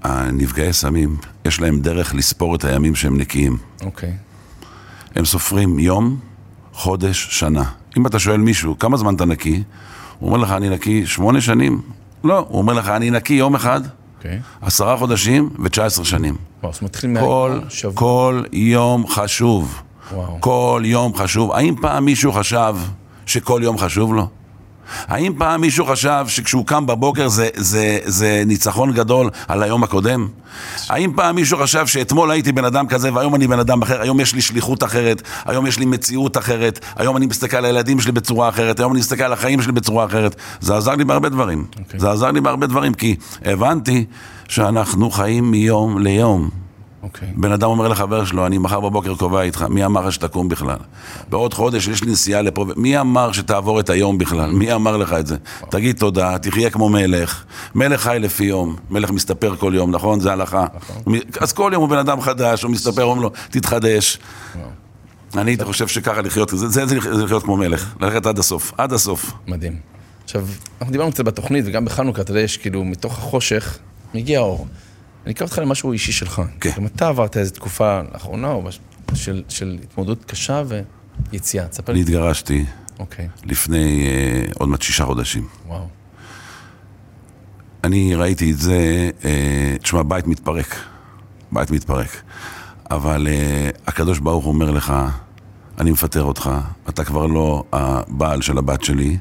[0.04, 3.58] הנפגעי סמים, יש להם דרך לספור את הימים שהם נקיים.
[3.82, 4.14] אוקיי.
[5.16, 6.20] הם סופרים יום,
[6.74, 7.64] חודש, שנה.
[7.98, 9.64] אם אתה שואל מישהו, כמה זמן אתה נקי?
[10.20, 11.82] הוא אומר לך, אני נקי שמונה שנים.
[12.24, 13.82] לא, הוא אומר לך, אני נקי יום אחד,
[14.28, 14.42] אוקיי.
[14.62, 16.36] עשרה חודשים ו-19 שנים.
[16.64, 17.94] וואו, אז מתחיל כל, שבוע.
[17.96, 19.82] כל יום חשוב.
[20.14, 20.38] וואו.
[20.40, 21.52] כל יום חשוב.
[21.52, 22.76] האם פעם מישהו חשב
[23.26, 24.28] שכל יום חשוב לו?
[25.08, 30.28] האם פעם מישהו חשב שכשהוא קם בבוקר זה, זה, זה ניצחון גדול על היום הקודם?
[30.90, 34.02] האם פעם מישהו חשב שאתמול הייתי בן אדם כזה והיום אני בן אדם אחר?
[34.02, 38.00] היום יש לי שליחות אחרת, היום יש לי מציאות אחרת, היום אני מסתכל על הילדים
[38.00, 40.36] שלי בצורה אחרת, היום אני מסתכל על החיים שלי בצורה אחרת.
[40.60, 41.66] זה עזר לי בהרבה דברים.
[41.80, 42.00] אוקיי.
[42.00, 43.16] זה עזר לי בהרבה דברים, כי
[43.46, 44.06] הבנתי
[44.48, 46.67] שאנחנו חיים מיום ליום.
[47.08, 47.28] אוקיי.
[47.36, 50.78] בן אדם אומר לחבר שלו, אני מחר בבוקר קובע איתך, מי אמר לך שתקום בכלל?
[51.30, 54.52] בעוד חודש יש לי נסיעה לפה, מי אמר שתעבור את היום בכלל?
[54.52, 55.36] מי אמר לך את זה?
[55.70, 57.44] תגיד תודה, תחיה כמו מלך.
[57.76, 60.20] מלך חי לפי יום, מלך מסתפר כל יום, נכון?
[60.20, 60.66] זה הלכה.
[61.40, 64.20] אז כל יום הוא בן אדם חדש, הוא מסתפר, אומרים לו, תתחדש.
[65.38, 68.94] אני הייתי חושב שככה לחיות, זה, זה, זה לחיות כמו מלך, ללכת עד הסוף, עד
[68.94, 69.34] הסוף.
[69.48, 69.76] מדהים.
[70.24, 70.46] עכשיו,
[70.80, 73.78] אנחנו דיברנו קצת בתוכנית, וגם בחנוכה, אתה יודע, יש כאילו, מתוך החושך,
[74.14, 74.68] מגיע האור.
[75.28, 76.42] אני אקרא אותך למשהו אישי שלך.
[76.60, 76.72] כן.
[76.78, 78.54] גם אתה עברת איזו תקופה לאחרונה.
[79.14, 80.64] של, של התמודדות קשה
[81.32, 81.68] ויציאה.
[81.68, 82.06] תספר אני לי.
[82.06, 82.66] התגרשתי
[83.00, 85.48] אוקיי, לפני אה, עוד מעט שישה חודשים.
[85.68, 85.88] וואו.
[87.84, 90.76] אני ראיתי את זה, אה, תשמע, בית מתפרק.
[91.52, 92.22] בית מתפרק.
[92.92, 94.94] אבל אה, הקדוש ברוך אומר לך,
[95.78, 96.50] אני מפטר אותך,
[96.90, 99.18] אתה כבר לא הבעל של הבת שלי,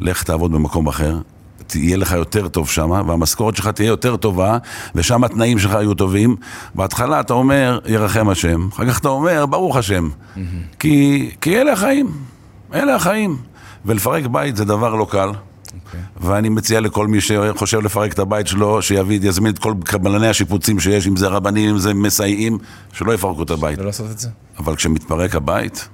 [0.00, 1.18] לך תעבוד במקום אחר,
[1.66, 4.58] תהיה לך יותר טוב שם, והמשכורת שלך תהיה יותר טובה,
[4.94, 6.36] ושם התנאים שלך יהיו טובים.
[6.74, 10.08] בהתחלה אתה אומר, ירחם השם, אחר כך אתה אומר, ברוך השם.
[10.78, 12.10] כי, כי אלה החיים,
[12.74, 13.36] אלה החיים.
[13.86, 15.28] ולפרק בית זה דבר לא קל.
[15.86, 16.00] אוקיי.
[16.20, 20.80] ואני מציע לכל מי שחושב לפרק את הבית שלו, שיביא, יזמין את כל קבלני השיפוצים
[20.80, 22.58] שיש, אם זה רבנים, אם זה מסייעים,
[22.92, 23.78] שלא יפרקו את הבית.
[23.78, 24.28] לא לעשות את זה?
[24.58, 25.88] אבל כשמתפרק הבית,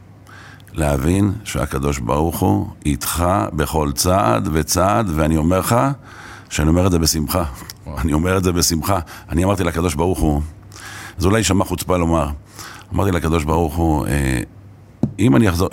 [0.72, 5.76] להבין שהקדוש ברוך הוא איתך בכל צעד וצעד, ואני אומר לך,
[6.50, 7.44] שאני אומר את זה בשמחה.
[7.98, 8.98] אני אומר את זה בשמחה.
[9.28, 10.42] אני אמרתי לקדוש ברוך הוא,
[11.18, 12.28] זה אולי יישמע חוצפה לומר,
[12.94, 14.40] אמרתי לקדוש ברוך הוא, אה,
[15.18, 15.68] אם אני אחזור,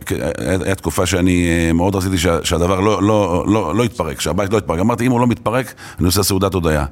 [0.65, 4.57] היה תקופה שאני אה, מאוד רציתי שה, שהדבר לא, לא, לא, לא יתפרק, שהבית לא
[4.57, 4.79] יתפרק.
[4.79, 6.85] אמרתי, אם הוא לא מתפרק, אני עושה סעודת הודיה.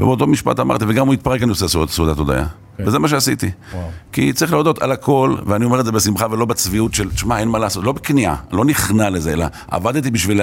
[0.00, 2.46] ובאותו משפט אמרתי, וגם הוא יתפרק, אני עושה סעוד- סעודת הודיה.
[2.78, 3.50] וזה מה שעשיתי.
[3.74, 3.88] וואו.
[4.12, 7.48] כי צריך להודות על הכל, ואני אומר את זה בשמחה ולא בצביעות של, תשמע, אין
[7.48, 10.40] מה לעשות, לא בכניעה, לא נכנע לזה, אלא עבדתי בשביל,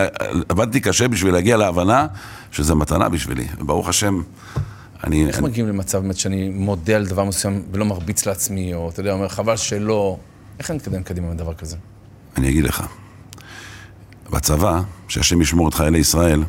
[0.49, 2.07] עבדתי קשה בשביל להגיע להבנה
[2.51, 3.47] שזה מתנה בשבילי.
[3.59, 4.21] וברוך השם,
[5.03, 5.27] אני...
[5.27, 9.13] איך מגיעים למצב באמת שאני מודה על דבר מסוים ולא מרביץ לעצמי, או אתה יודע,
[9.13, 10.17] אומר, חבל שלא...
[10.61, 11.77] איך אני מתקדם קדימה עם דבר כזה?
[12.37, 12.83] אני אגיד לך,
[14.29, 16.43] בצבא, שהשם ישמור את חיילי ישראל,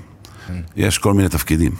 [0.77, 1.73] יש כל מיני תפקידים.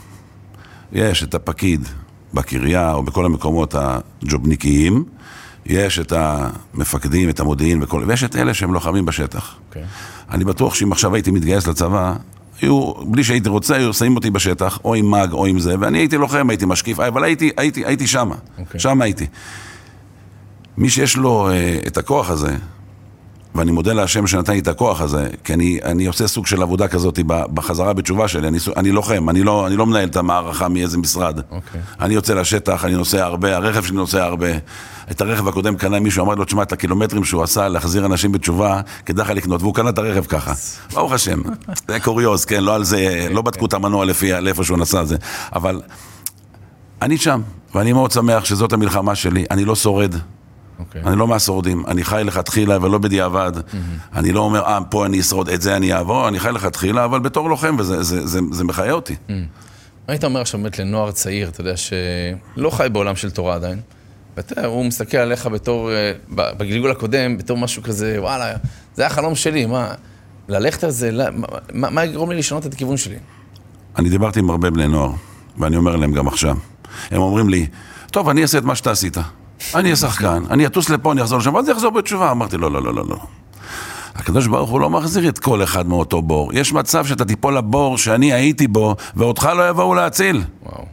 [0.93, 1.89] יש את הפקיד
[2.35, 5.05] בקריה או בכל המקומות הג'ובניקיים,
[5.67, 8.05] יש את המפקדים, את המודיעין וכל...
[8.07, 9.55] ויש את אלה שהם לוחמים בשטח.
[9.69, 9.85] אוקיי.
[10.31, 12.15] אני בטוח שאם עכשיו הייתי מתגייס לצבא,
[12.61, 15.99] היו, בלי שהייתי רוצה, היו שמים אותי בשטח, או עם מאג או עם זה, ואני
[15.99, 18.81] הייתי לוחם, הייתי משקיף, אבל הייתי, הייתי, הייתי שמה, אוקיי.
[18.81, 19.27] שם הייתי.
[20.77, 22.57] מי שיש לו אה, את הכוח הזה,
[23.55, 26.89] ואני מודה להשם שנתן לי את הכוח הזה, כי אני, אני עושה סוג של עבודה
[26.89, 30.99] כזאת בחזרה בתשובה שלי, אני, אני לוחם, אני לא, אני לא מנהל את המערכה מאיזה
[30.99, 31.39] משרד.
[31.51, 31.81] אוקיי.
[32.01, 34.49] אני יוצא לשטח, אני נוסע הרבה, הרכב שלי נוסע הרבה.
[35.11, 38.81] את הרכב הקודם קנה מישהו, אמר לו, תשמע, את הקילומטרים שהוא עשה להחזיר אנשים בתשובה,
[39.07, 40.53] כדאי לך לקנות, והוא קנה את הרכב ככה.
[40.93, 41.43] ברוך השם.
[41.89, 45.17] זה קוריוז, כן, לא על זה, לא בדקו את המנוע לפי לאיפה שהוא נסע זה.
[45.55, 45.83] אבל
[47.03, 47.41] אני שם,
[47.75, 50.15] ואני מאוד שמח שזאת המלחמה שלי, אני לא שורד.
[50.89, 51.03] אוקיי.
[51.05, 53.53] אני לא מהשורדים, אני חי לכתחילה ולא בדיעבד.
[54.15, 57.21] אני לא אומר, אה, פה אני אשרוד, את זה אני אעבור, אני חי לכתחילה, אבל
[57.21, 59.15] בתור לוחם, וזה זה, זה, זה מחיה אותי.
[59.29, 59.35] מה
[60.09, 63.81] היית אומר עכשיו באמת לנוער צעיר, אתה יודע, שלא חי בעולם של תורה עדיין,
[64.37, 68.53] ואתה הוא מסתכל עליך בתור, אה, בגלגול הקודם, בתור משהו כזה, וואלה,
[68.95, 69.95] זה היה החלום שלי, מה,
[70.49, 73.17] ללכת על זה, מה- מה מה יגרום לי לשנות את הכיוון שלי?
[73.99, 75.11] אני דיברתי עם הרבה בני נוער,
[75.59, 76.57] ואני אומר להם גם עכשיו.
[77.11, 77.67] הם אומרים לי,
[78.11, 79.17] טוב, אני אעשה את מה שאתה עשית.
[79.75, 82.31] אני אהיה שחקן, אני אטוס לפה, אני אחזור לשם, ואז אחזור בתשובה.
[82.31, 83.17] אמרתי, לא, לא, לא, לא, לא.
[84.15, 86.51] הקדוש ברוך הוא לא מחזיר את כל אחד מאותו בור.
[86.55, 90.43] יש מצב שאתה תיפול לבור שאני הייתי בו, ואותך לא יבואו להציל.
[90.63, 90.85] וואו.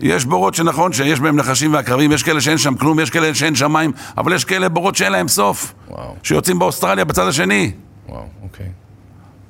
[0.00, 3.54] יש בורות שנכון שיש בהם נחשים ועקרבים, יש כאלה שאין שם כלום, יש כאלה שאין
[3.54, 5.74] שם מים, אבל יש כאלה בורות שאין להם סוף.
[5.88, 6.16] וואו.
[6.22, 7.72] שיוצאים באוסטרליה בצד השני.
[8.08, 8.68] וואו, אוקיי.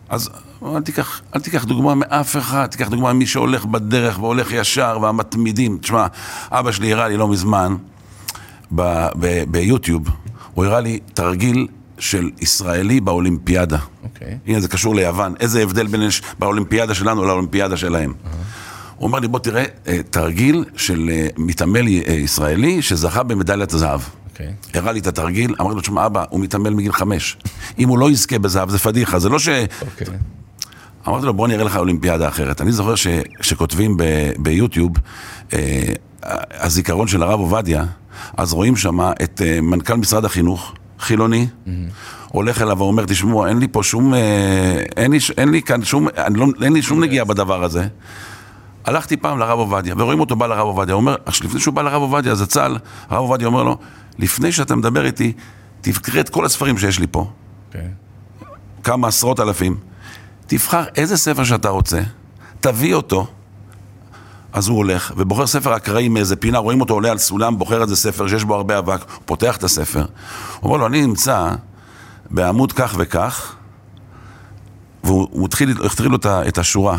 [0.08, 0.30] אז
[0.76, 5.78] אל תיקח, אל תיקח דוגמה מאף אחד, תיקח דוגמה ממי שהולך בדרך והולך ישר והמתמידים.
[5.78, 6.06] תשמע,
[6.50, 7.76] אבא שלי הראה לי לא מזמן
[9.50, 10.02] ביוטיוב,
[10.54, 11.66] הוא הראה לי תרגיל
[11.98, 13.78] של ישראלי באולימפיאדה.
[14.04, 14.38] אוקיי.
[14.46, 15.34] הנה, זה קשור ליוון.
[15.40, 18.12] איזה הבדל בין הש- באולימפיאדה שלנו לאולימפיאדה שלהם.
[18.96, 24.00] הוא אומר לי, בוא תראה, אה, תרגיל של אה, מתעמל אה, ישראלי שזכה במדליית זהב.
[24.30, 24.52] אוקיי.
[24.74, 27.36] הראה לי את התרגיל, אמרתי לו, תשמע, אבא, הוא מתעמל מגיל חמש.
[27.78, 29.48] אם הוא לא יזכה בזהב, זה פדיחה, זה לא ש...
[29.82, 30.06] אוקיי.
[31.08, 32.60] אמרתי לו, בוא נראה לך אולימפיאדה אחרת.
[32.60, 33.06] אני זוכר ש,
[33.40, 34.02] שכותבים ב,
[34.38, 34.92] ביוטיוב,
[35.52, 35.82] אה,
[36.60, 37.84] הזיכרון של הרב עובדיה,
[38.36, 41.46] אז רואים שם את אה, מנכ"ל משרד החינוך, חילוני,
[42.28, 46.08] הולך אליו ואומר, תשמעו, אין לי פה שום, אה, אין לי, אין לי כאן שום,
[46.34, 47.86] לא, אין לי שום נגיעה בדבר הזה.
[48.84, 52.34] הלכתי פעם לרב עובדיה, ורואים אותו בא לרב עובדיה, אומר, לפני שהוא בא לרב עובדיה,
[52.34, 52.76] זצ"ל,
[53.08, 53.78] הרב עובדיה אומר לו,
[54.18, 55.32] לפני שאתה מדבר איתי,
[55.80, 57.30] תקרא את כל הספרים שיש לי פה,
[57.66, 57.88] אוקיי.
[58.82, 59.76] כמה עשרות אלפים,
[60.46, 62.00] תבחר איזה ספר שאתה רוצה,
[62.60, 63.26] תביא אותו,
[64.54, 67.96] אז הוא הולך ובוחר ספר אקראי מאיזה פינה, רואים אותו עולה על סולם, בוחר איזה
[67.96, 70.08] ספר שיש בו הרבה אבק, הוא פותח את הספר, הוא
[70.64, 71.50] אומר לו, אני נמצא
[72.30, 73.54] בעמוד כך וכך,
[75.04, 76.98] והוא הוא התחיל, התחיל לו את השורה.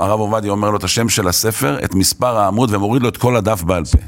[0.00, 3.36] הרב עובדיה אומר לו את השם של הספר, את מספר העמוד, ומוריד לו את כל
[3.36, 3.98] הדף בעל פה.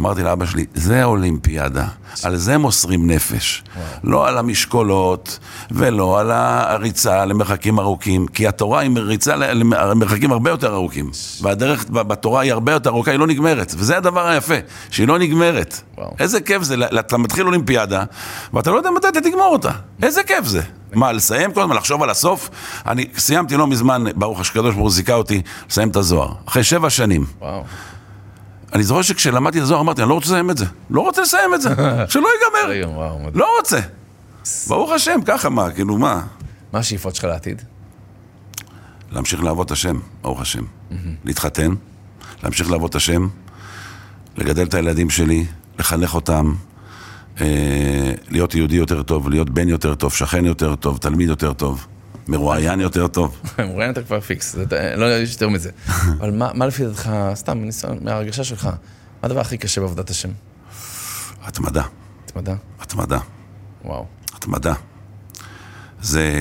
[0.00, 1.84] אמרתי לאבא שלי, זה אולימפיאדה,
[2.22, 3.64] על זה מוסרים נפש.
[4.04, 5.38] לא על המשקולות,
[5.70, 9.52] ולא על הריצה למרחקים ארוכים, כי התורה היא ריצה ל-
[9.90, 11.10] למרחקים הרבה יותר ארוכים.
[11.42, 13.74] והדרך בתורה היא הרבה יותר ארוכה, היא לא נגמרת.
[13.76, 14.54] וזה הדבר היפה,
[14.90, 15.80] שהיא לא נגמרת.
[15.98, 16.10] וואו.
[16.18, 18.04] איזה כיף זה, אתה מתחיל אולימפיאדה,
[18.54, 19.70] ואתה לא יודע מתי אתה תגמור אותה.
[20.02, 20.62] איזה כיף זה.
[20.92, 22.50] מה, לסיים כל הזמן, לחשוב על הסוף?
[22.86, 26.32] אני סיימתי לא מזמן, ברוך השקדוש ברוך הוא זיכה אותי, לסיים את הזוהר.
[26.46, 27.26] אחרי שבע שנים.
[27.38, 27.64] וואו.
[28.72, 30.64] אני זוכר שכשלמדתי את הזוהר אמרתי, אני לא רוצה לסיים את זה.
[30.90, 31.68] לא רוצה לסיים את זה.
[32.12, 32.88] שלא ייגמר.
[33.18, 33.30] מדהים.
[33.34, 33.80] לא רוצה.
[34.68, 36.20] ברוך השם, ככה מה, כאילו מה?
[36.72, 37.62] מה השאיפות שלך לעתיד?
[39.12, 40.62] להמשיך לעבוד את השם, ברוך השם.
[41.24, 41.70] להתחתן,
[42.42, 43.28] להמשיך לעבוד את השם,
[44.36, 45.46] לגדל את הילדים שלי,
[45.78, 46.54] לחנך אותם,
[48.28, 51.86] להיות יהודי יותר טוב, להיות בן יותר טוב, שכן יותר טוב, תלמיד יותר טוב,
[52.28, 53.40] מרואיין יותר טוב.
[53.58, 54.56] מרואיין אתה כבר פיקס,
[54.96, 55.70] לא יש יותר מזה.
[56.20, 57.64] אבל מה לפי דעתך, סתם,
[58.00, 58.72] מההרגשה שלך, מה
[59.22, 60.28] הדבר הכי קשה בעבודת השם?
[61.42, 61.82] התמדה,
[62.24, 62.54] התמדה?
[62.80, 63.18] התמדה.
[63.84, 64.06] וואו.
[64.34, 64.74] התמדה.
[66.00, 66.32] זה...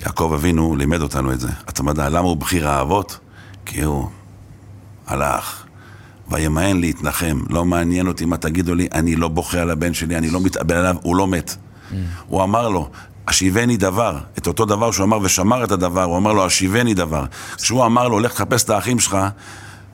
[0.00, 1.48] יעקב אבינו לימד אותנו את זה.
[1.66, 2.08] התמדה.
[2.08, 3.18] למה הוא בחיר האבות?
[3.66, 4.08] כי הוא
[5.06, 5.65] הלך
[6.28, 7.40] וימאן להתנחם.
[7.50, 10.76] לא מעניין אותי מה תגידו לי, אני לא בוכה על הבן שלי, אני לא מתאבל
[10.76, 11.56] עליו, הוא לא מת.
[12.26, 12.88] הוא אמר לו,
[13.28, 17.24] השיבני דבר, את אותו דבר שהוא אמר ושמר את הדבר, הוא אמר לו, השיבני דבר.
[17.56, 19.18] כשהוא אמר לו, לך תחפש את האחים שלך,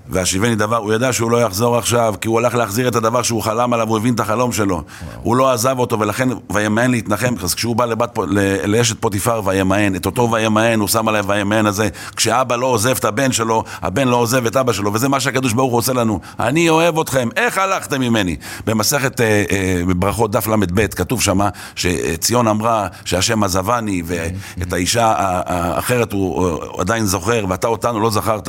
[0.08, 3.42] והשיבני דבר, הוא ידע שהוא לא יחזור עכשיו, כי הוא הלך להחזיר את הדבר שהוא
[3.42, 4.82] חלם עליו, הוא הבין את החלום שלו.
[5.22, 8.18] הוא לא עזב אותו, ולכן וימאן להתנחם, אז כשהוא בא לבת,
[8.64, 11.88] לאשת פוטיפר וימאן, את אותו וימאן, הוא שם עליו וימאן הזה.
[12.16, 15.52] כשאבא לא עוזב את הבן שלו, הבן לא עוזב את אבא שלו, וזה מה שהקדוש
[15.52, 16.20] ברוך הוא עושה לנו.
[16.40, 18.36] אני אוהב אתכם, איך הלכתם ממני?
[18.66, 25.12] במסכת אה, אה, ברכות דף ל"ב כתוב שמה שציון אמרה שהשם עזבני, ואת האישה ה-
[25.18, 28.48] ה- האחרת הוא הוא עדיין זוכר, ואתה אותנו לא זכרת.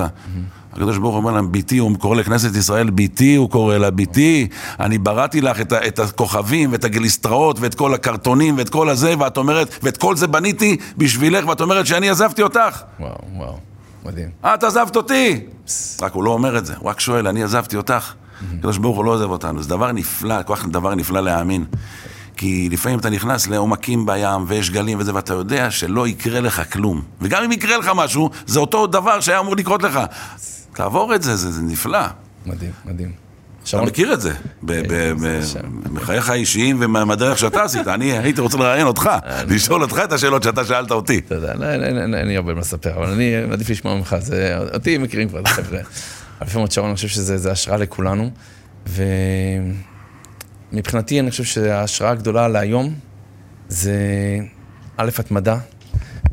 [0.73, 4.47] הקדוש ברוך הוא אומר להם, ביתי, הוא קורא לכנסת ישראל, ביתי, הוא קורא לה, ביתי,
[4.79, 9.37] אני בראתי לך את, את הכוכבים ואת הגליסטראות ואת כל הקרטונים ואת כל הזה, ואת
[9.37, 12.81] אומרת, ואת כל זה בניתי בשבילך, ואת אומרת שאני עזבתי אותך.
[12.99, 13.57] וואו, וואו,
[14.05, 14.29] מדהים.
[14.45, 15.39] את עזבת אותי!
[16.01, 18.13] רק הוא לא אומר את זה, הוא רק שואל, אני עזבתי אותך.
[18.57, 21.65] הקדוש ברוך הוא לא עוזב אותנו, זה דבר נפלא, כל כך דבר נפלא להאמין.
[22.37, 27.01] כי לפעמים אתה נכנס לעומקים בים ויש גלים וזה, ואתה יודע שלא יקרה לך כלום.
[27.21, 29.99] וגם אם יקרה לך משהו, זה אותו דבר שהיה אמור לקרות לך.
[30.75, 31.99] תעבור את זה, זה, זה נפלא.
[32.45, 33.11] מדהים, מדהים.
[33.69, 34.33] אתה מכיר את זה,
[34.67, 35.93] זה שם.
[35.93, 37.87] בחייך האישיים ומהדרך שאתה עשית.
[37.87, 39.09] אני הייתי רוצה לראיין אותך,
[39.47, 41.21] לשאול אותך את השאלות שאתה שאלת אותי.
[41.31, 44.15] לא, אין לי הרבה מה לספר, אבל אני עדיף לשמוע ממך,
[44.73, 45.79] אותי מכירים כבר, חבר'ה.
[45.79, 48.29] אבל לפעמים שרון, אני חושב שזה זה השראה לכולנו,
[50.71, 52.93] ומבחינתי אני חושב שההשראה הגדולה להיום
[53.67, 53.97] זה
[54.97, 55.57] א', התמדה,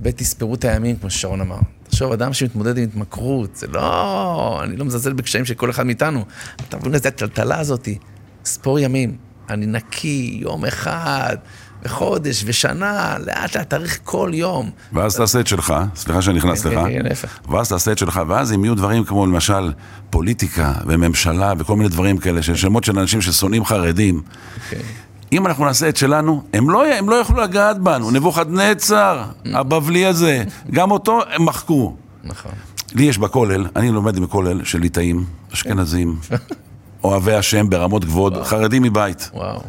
[0.03, 1.59] ב', תספרו את הימים, כמו ששרון אמר.
[2.01, 4.61] תחשוב, אדם שמתמודד עם התמכרות, זה לא...
[4.65, 6.25] אני לא מזלזל בקשיים של כל אחד מאיתנו.
[6.69, 7.99] אתה מבין איזה הטלטלה הזאתי?
[8.45, 9.17] ספור ימים,
[9.51, 11.37] אני נקי, יום אחד,
[11.83, 14.71] וחודש, ושנה, לאט לאט תאריך כל יום.
[14.93, 17.39] ואז תעשה את שלך, סליחה שאני נכנס כן, לך, כן, כן, להפך.
[17.49, 19.73] ואז תעשה את שלך, ואז אם יהיו דברים כמו למשל
[20.11, 24.23] פוליטיקה וממשלה וכל מיני דברים כאלה, של שמות של אנשים ששונאים חרדים,
[24.65, 24.83] אוקיי.
[25.33, 29.25] אם אנחנו נעשה את שלנו, הם לא, הם לא יוכלו לגעת בנו, נבוכדנצר,
[29.55, 31.97] הבבלי הזה, גם אותו הם מחקו.
[32.25, 32.53] נכון.
[32.95, 35.25] לי יש בכולל, אני לומד בכולל של ליטאים,
[35.55, 36.17] אשכנזים,
[37.05, 39.31] אוהבי השם ברמות גבוהות, חרדים מבית.
[39.35, 39.61] וואו.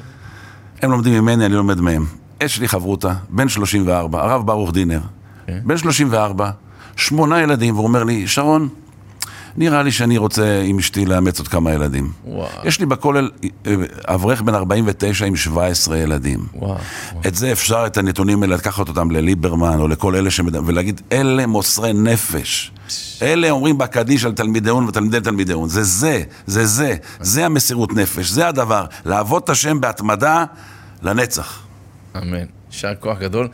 [0.81, 2.05] הם לומדים ממני, אני לומד מהם.
[2.41, 4.99] יש לי חברותה, בן 34, הרב ברוך דינר,
[5.47, 6.49] בן 34,
[6.95, 8.69] שמונה ילדים, והוא אומר לי, שרון,
[9.57, 12.11] נראה לי שאני רוצה עם אשתי לאמץ עוד כמה ילדים.
[12.25, 12.47] וואו.
[12.63, 13.29] יש לי בכולל
[13.67, 13.75] אה,
[14.05, 16.39] אברך בן 49 עם 17 ילדים.
[16.55, 16.77] וואו.
[17.27, 20.55] את זה אפשר, את הנתונים האלה, לקחת אותם לליברמן או לכל אלה שמד...
[20.55, 22.71] ולהגיד, אלה מוסרי נפש.
[23.21, 25.69] אלה אומרים בקדיש על תלמידיון ותלמידי תלמידיון.
[25.69, 28.85] זה זה, זה זה, זה המסירות נפש, זה הדבר.
[29.05, 30.45] לעבוד את השם בהתמדה
[31.01, 31.59] לנצח.
[32.17, 32.60] אמן.
[32.71, 33.47] יישר כוח גדול.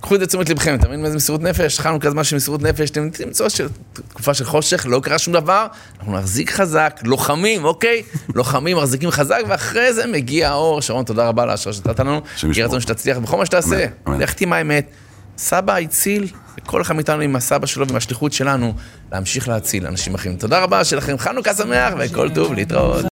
[0.00, 1.80] קחו את זה לתשומת לבכם, אתה מבין מה זה מסירות נפש?
[1.80, 5.66] חנוכה זמן של מסירות נפש, אתם תמצאו של תקופה של חושך, לא קרה שום דבר,
[5.98, 8.02] אנחנו נחזיק חזק, לוחמים, אוקיי?
[8.34, 10.80] לוחמים מחזיקים חזק, ואחרי זה מגיע האור.
[10.80, 12.20] שרון, תודה רבה על ההשראה שנתת לנו.
[12.34, 12.66] השם יהי ישמור.
[12.66, 13.86] רצון שתצליח בכל מה שתעשה.
[14.06, 14.90] לך עם האמת.
[15.38, 16.26] סבא הציל,
[16.58, 18.74] וכל אחד מאיתנו עם הסבא שלו ועם השליחות שלנו,
[19.12, 20.36] להמשיך להציל אנשים אחרים.
[20.36, 23.00] תודה רבה, שיהיה לכם חנוכה שמח וכל טוב, להתראות.